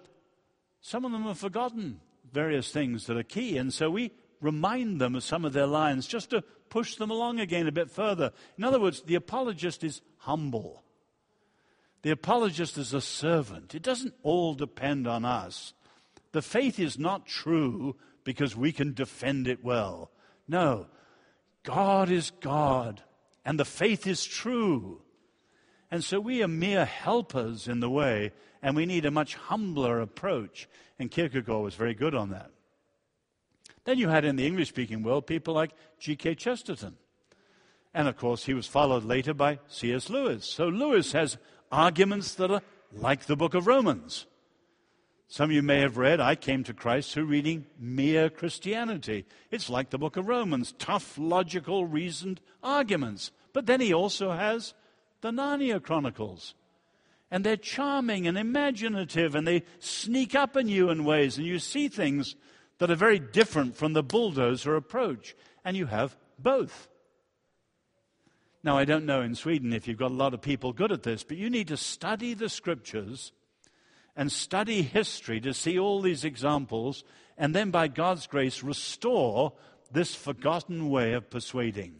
[0.80, 2.00] some of them have forgotten
[2.32, 3.56] various things that are key.
[3.56, 4.10] And so we
[4.44, 7.90] remind them of some of their lines just to push them along again a bit
[7.90, 8.30] further.
[8.58, 10.84] In other words, the apologist is humble.
[12.02, 13.74] The apologist is a servant.
[13.74, 15.72] It doesn't all depend on us.
[16.32, 20.10] The faith is not true because we can defend it well.
[20.46, 20.88] No,
[21.62, 23.02] God is God,
[23.46, 25.00] and the faith is true.
[25.90, 28.32] And so we are mere helpers in the way,
[28.62, 30.68] and we need a much humbler approach.
[30.98, 32.50] And Kierkegaard was very good on that.
[33.84, 36.34] Then you had in the English speaking world people like G.K.
[36.36, 36.96] Chesterton.
[37.92, 40.10] And of course, he was followed later by C.S.
[40.10, 40.44] Lewis.
[40.44, 41.38] So Lewis has
[41.70, 42.62] arguments that are
[42.92, 44.26] like the book of Romans.
[45.28, 49.24] Some of you may have read, I came to Christ through reading Mere Christianity.
[49.50, 53.30] It's like the book of Romans, tough, logical, reasoned arguments.
[53.52, 54.74] But then he also has
[55.20, 56.54] the Narnia Chronicles
[57.30, 61.58] and they're charming and imaginative and they sneak up on you in ways and you
[61.58, 62.36] see things
[62.78, 66.88] that are very different from the bulldozer approach and you have both.
[68.62, 71.02] Now, I don't know in Sweden if you've got a lot of people good at
[71.02, 73.32] this, but you need to study the scriptures
[74.16, 77.04] and study history to see all these examples
[77.36, 79.52] and then, by God's grace, restore
[79.90, 81.94] this forgotten way of persuading.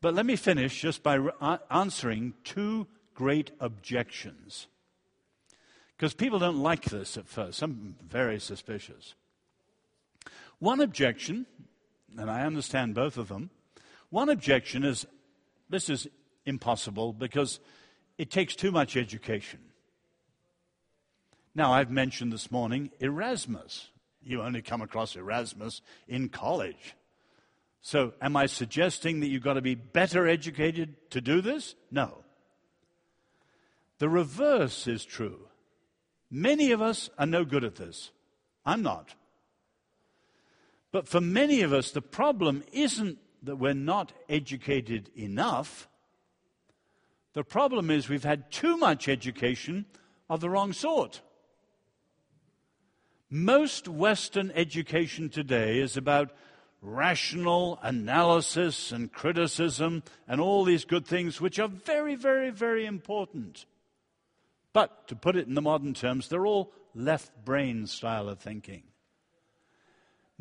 [0.00, 1.18] But let me finish just by
[1.70, 4.68] answering two great objections.
[5.96, 9.14] Because people don't like this at first, some very suspicious.
[10.60, 11.46] One objection,
[12.16, 13.50] and I understand both of them,
[14.10, 15.06] one objection is
[15.68, 16.06] this is
[16.44, 17.60] impossible because
[18.18, 19.60] it takes too much education.
[21.54, 23.88] Now, I've mentioned this morning Erasmus.
[24.22, 26.94] You only come across Erasmus in college.
[27.80, 31.74] So, am I suggesting that you've got to be better educated to do this?
[31.90, 32.18] No.
[33.98, 35.48] The reverse is true.
[36.30, 38.10] Many of us are no good at this.
[38.66, 39.14] I'm not.
[40.92, 45.88] But for many of us, the problem isn't that we're not educated enough.
[47.32, 49.86] The problem is we've had too much education
[50.28, 51.20] of the wrong sort.
[53.30, 56.32] Most Western education today is about
[56.82, 63.66] rational analysis and criticism and all these good things, which are very, very, very important.
[64.72, 68.82] But to put it in the modern terms, they're all left brain style of thinking.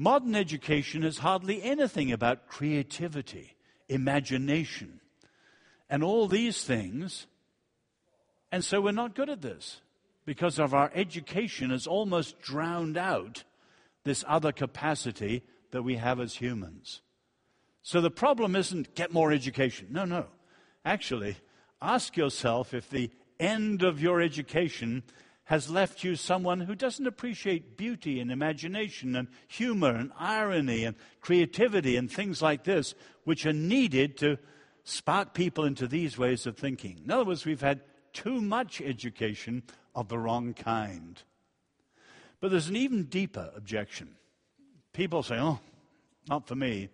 [0.02, 3.58] Modern education has hardly anything about creativity,
[3.90, 5.02] imagination,
[5.90, 7.28] and all these things.
[8.50, 9.82] And so we're not good at this
[10.26, 13.44] because of our education has almost drowned out
[14.06, 17.02] this other capacity that we have as humans.
[17.82, 19.88] So the problem isn't get more education.
[19.92, 20.28] No, no.
[20.86, 21.36] Actually,
[21.82, 25.04] ask yourself if the end of your education
[25.50, 30.96] has left you someone who doesn't appreciate beauty and imagination and humor and irony and
[31.22, 32.94] creativity and things like this,
[33.24, 34.38] which are needed to
[34.84, 37.02] spark people into these ways of thinking.
[37.04, 37.82] In other words, we've had
[38.14, 39.64] too much education
[39.96, 41.20] of the wrong kind.
[42.40, 44.18] But there's an even deeper objection.
[44.94, 45.60] People say, oh,
[46.28, 46.90] not for me.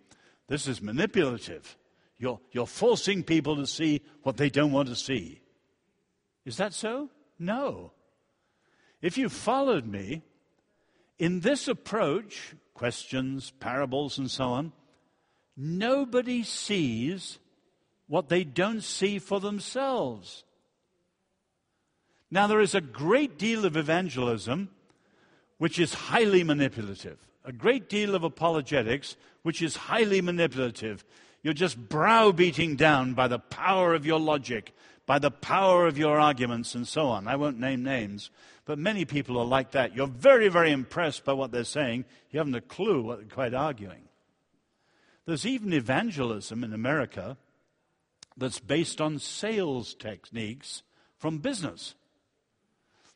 [0.48, 1.76] This is manipulative.
[2.16, 5.42] You're, you're forcing people to see what they don't want to see.
[6.46, 7.10] Is that so?
[7.38, 7.92] No.
[9.02, 10.22] If you followed me
[11.18, 14.72] in this approach, questions, parables, and so on,
[15.56, 17.38] nobody sees
[18.06, 20.44] what they don't see for themselves.
[22.30, 24.70] Now, there is a great deal of evangelism
[25.58, 31.04] which is highly manipulative, a great deal of apologetics which is highly manipulative.
[31.42, 34.74] You're just browbeating down by the power of your logic,
[35.06, 37.28] by the power of your arguments, and so on.
[37.28, 38.30] I won't name names.
[38.66, 39.94] But many people are like that.
[39.94, 42.04] You're very, very impressed by what they're saying.
[42.30, 44.02] You haven't a clue what they're quite arguing.
[45.24, 47.38] There's even evangelism in America
[48.36, 50.82] that's based on sales techniques
[51.16, 51.94] from business.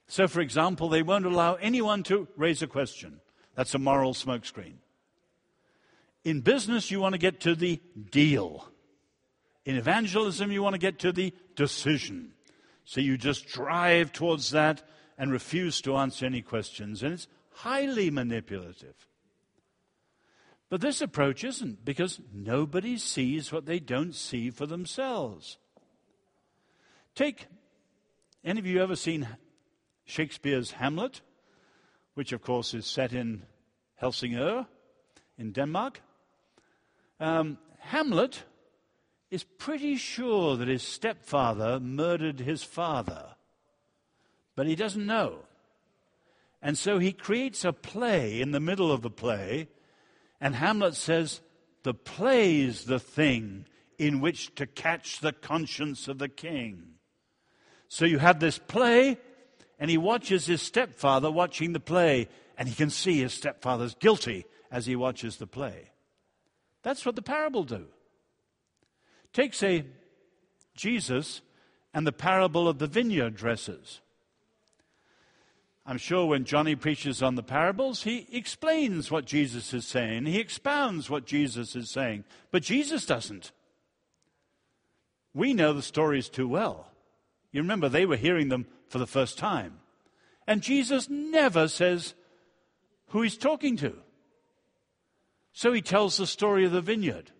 [0.07, 3.21] So, for example, they won't allow anyone to raise a question.
[3.55, 4.75] That's a moral smokescreen.
[6.25, 7.81] In business, you want to get to the
[8.11, 8.69] deal.
[9.65, 12.33] In evangelism, you want to get to the decision.
[12.85, 14.83] So you just drive towards that
[15.21, 17.03] and refuse to answer any questions.
[17.03, 19.07] And it's highly manipulative.
[20.71, 25.59] But this approach isn't because nobody sees what they don't see for themselves.
[27.15, 27.49] Take
[28.43, 29.29] any of you ever seen
[30.07, 31.21] Shakespeare's Hamlet,
[32.15, 33.43] which of course is set in
[34.01, 34.67] Helsingør
[35.37, 36.01] in Denmark?
[37.19, 38.45] Um, Hamlet
[39.31, 43.35] is pretty sure that his stepfather murdered his father
[44.57, 45.45] but he doesn't know.
[46.63, 49.69] And so he creates a play in the middle of the play,
[50.41, 51.41] and Hamlet says,
[51.83, 53.67] The play's the thing
[53.99, 56.95] in which to catch the conscience of the king.
[57.89, 59.19] So you have this play,
[59.79, 64.45] and he watches his stepfather watching the play, and he can see his stepfather's guilty
[64.71, 65.91] as he watches the play.
[66.83, 67.87] That's what the parable do.
[69.33, 69.85] Take, say,
[70.75, 71.43] Jesus
[71.93, 74.01] and the parable of the vineyard dressers.
[75.87, 80.27] I'm sure when Johnny preaches on the parables, he explains what Jesus is saying.
[80.27, 82.25] He expounds what Jesus is saying.
[82.51, 83.53] But Jesus doesn't.
[85.33, 86.89] We know the stories too well.
[87.53, 89.79] You remember, they were hearing them for the first time.
[90.47, 92.15] And Jesus never says
[93.09, 93.97] who he's talking to.
[95.53, 97.31] So he tells the story of the vineyard.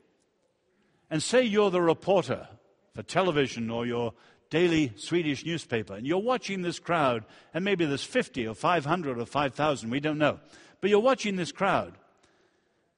[1.11, 2.49] And say you're the reporter
[2.95, 4.13] for television or you're
[4.51, 7.25] daily Swedish newspaper, and you're watching this crowd,
[7.55, 10.41] and maybe there's 50 or 500 or 5,000, we don't know,
[10.81, 11.95] but you're watching this crowd.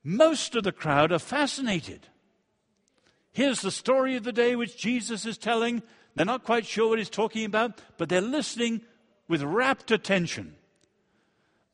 [0.02, 2.08] Most of the crowd are fascinated.
[3.32, 5.82] Here's the story of the day which Jesus is telling.
[6.14, 8.80] They're not quite sure what he's talking about, but they're listening
[9.28, 10.56] with rapt attention.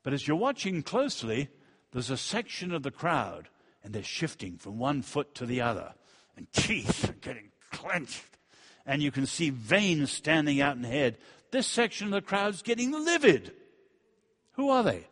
[0.03, 1.49] But as you're watching closely,
[1.93, 3.49] there's a section of the crowd,
[3.83, 5.95] and they're shifting from one foot to the other,
[6.37, 8.38] and teeth are getting clenched
[8.89, 11.19] and you can see veins standing out in the head.
[11.53, 13.53] This section of the crowd's getting livid.
[14.55, 15.07] Who are they?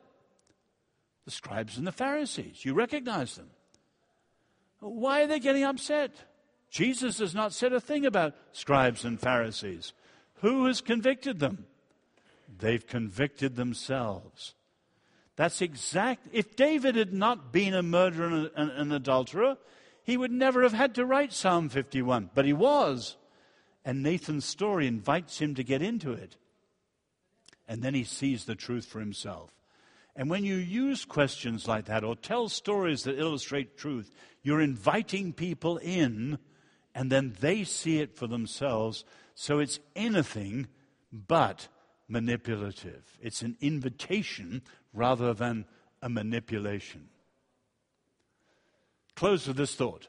[1.25, 2.65] The scribes and the Pharisees.
[2.65, 3.51] You recognize them.
[4.81, 6.13] Why are they getting upset?
[6.71, 9.93] Jesus has not said a thing about scribes and Pharisees.
[10.41, 11.67] Who has convicted them?
[12.59, 14.55] they've convicted themselves.
[15.37, 16.27] That's exact.
[16.33, 19.59] If David had not been a murderer and an, an adulterer,
[20.03, 22.31] he would never have had to write Psalm 51.
[22.35, 23.17] But he was.
[23.87, 26.37] And Nathan's story invites him to get into it.
[27.69, 29.53] And then he sees the truth for himself.
[30.17, 34.11] And when you use questions like that or tell stories that illustrate truth,
[34.43, 36.39] you're inviting people in
[36.97, 39.05] and then they see it for themselves.
[39.37, 40.67] So it's anything
[41.13, 41.69] but
[42.09, 43.17] manipulative.
[43.23, 44.63] It's an invitation
[44.93, 45.65] rather than
[46.03, 47.09] a manipulation.
[49.15, 50.09] Close with this thought.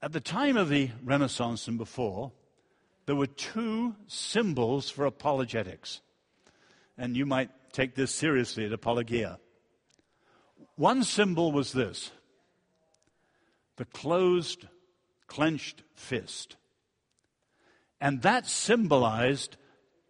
[0.00, 2.30] At the time of the Renaissance and before,
[3.06, 6.00] there were two symbols for apologetics.
[6.96, 9.38] And you might take this seriously at Apologia.
[10.76, 12.12] One symbol was this
[13.76, 14.66] the closed,
[15.26, 16.56] clenched fist.
[18.00, 19.56] And that symbolized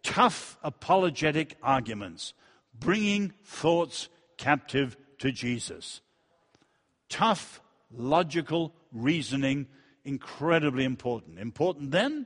[0.03, 2.33] tough apologetic arguments,
[2.79, 6.01] bringing thoughts captive to Jesus.
[7.09, 7.61] Tough,
[7.91, 9.67] logical reasoning,
[10.03, 11.39] incredibly important.
[11.39, 12.25] Important then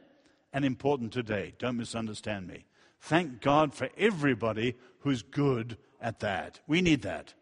[0.51, 1.53] and important today.
[1.57, 2.65] Don't misunderstand me.
[3.01, 6.59] Thank God for everybody who's good at that.
[6.67, 7.33] We need that.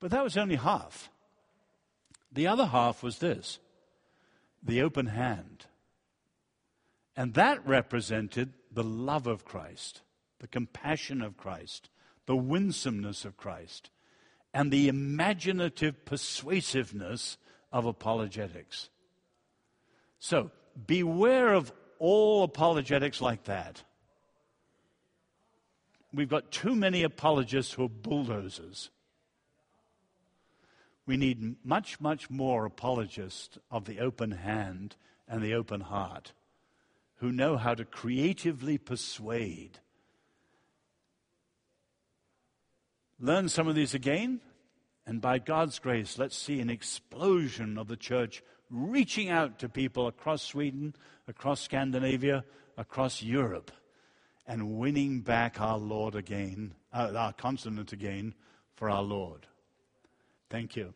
[0.00, 1.10] But that was only half.
[2.32, 3.58] The other half was this
[4.62, 5.66] the open hand.
[7.16, 10.00] And that represented the love of Christ,
[10.38, 11.90] the compassion of Christ,
[12.26, 13.90] the winsomeness of Christ,
[14.54, 17.36] and the imaginative persuasiveness
[17.72, 18.88] of apologetics.
[20.22, 20.52] So
[20.86, 23.82] beware of all apologetics like that.
[26.14, 28.90] We've got too many apologists who are bulldozers.
[31.06, 34.94] We need much, much more apologists of the open hand
[35.26, 36.32] and the open heart
[37.16, 39.80] who know how to creatively persuade.
[43.18, 44.40] Learn some of these again,
[45.04, 48.40] and by God's grace, let's see an explosion of the church
[48.72, 50.94] reaching out to people across Sweden,
[51.28, 52.44] across Scandinavia,
[52.76, 53.70] across Europe,
[54.46, 58.34] and winning back our Lord again, uh, our continent again
[58.74, 59.46] for our Lord.
[60.50, 60.94] Thank you.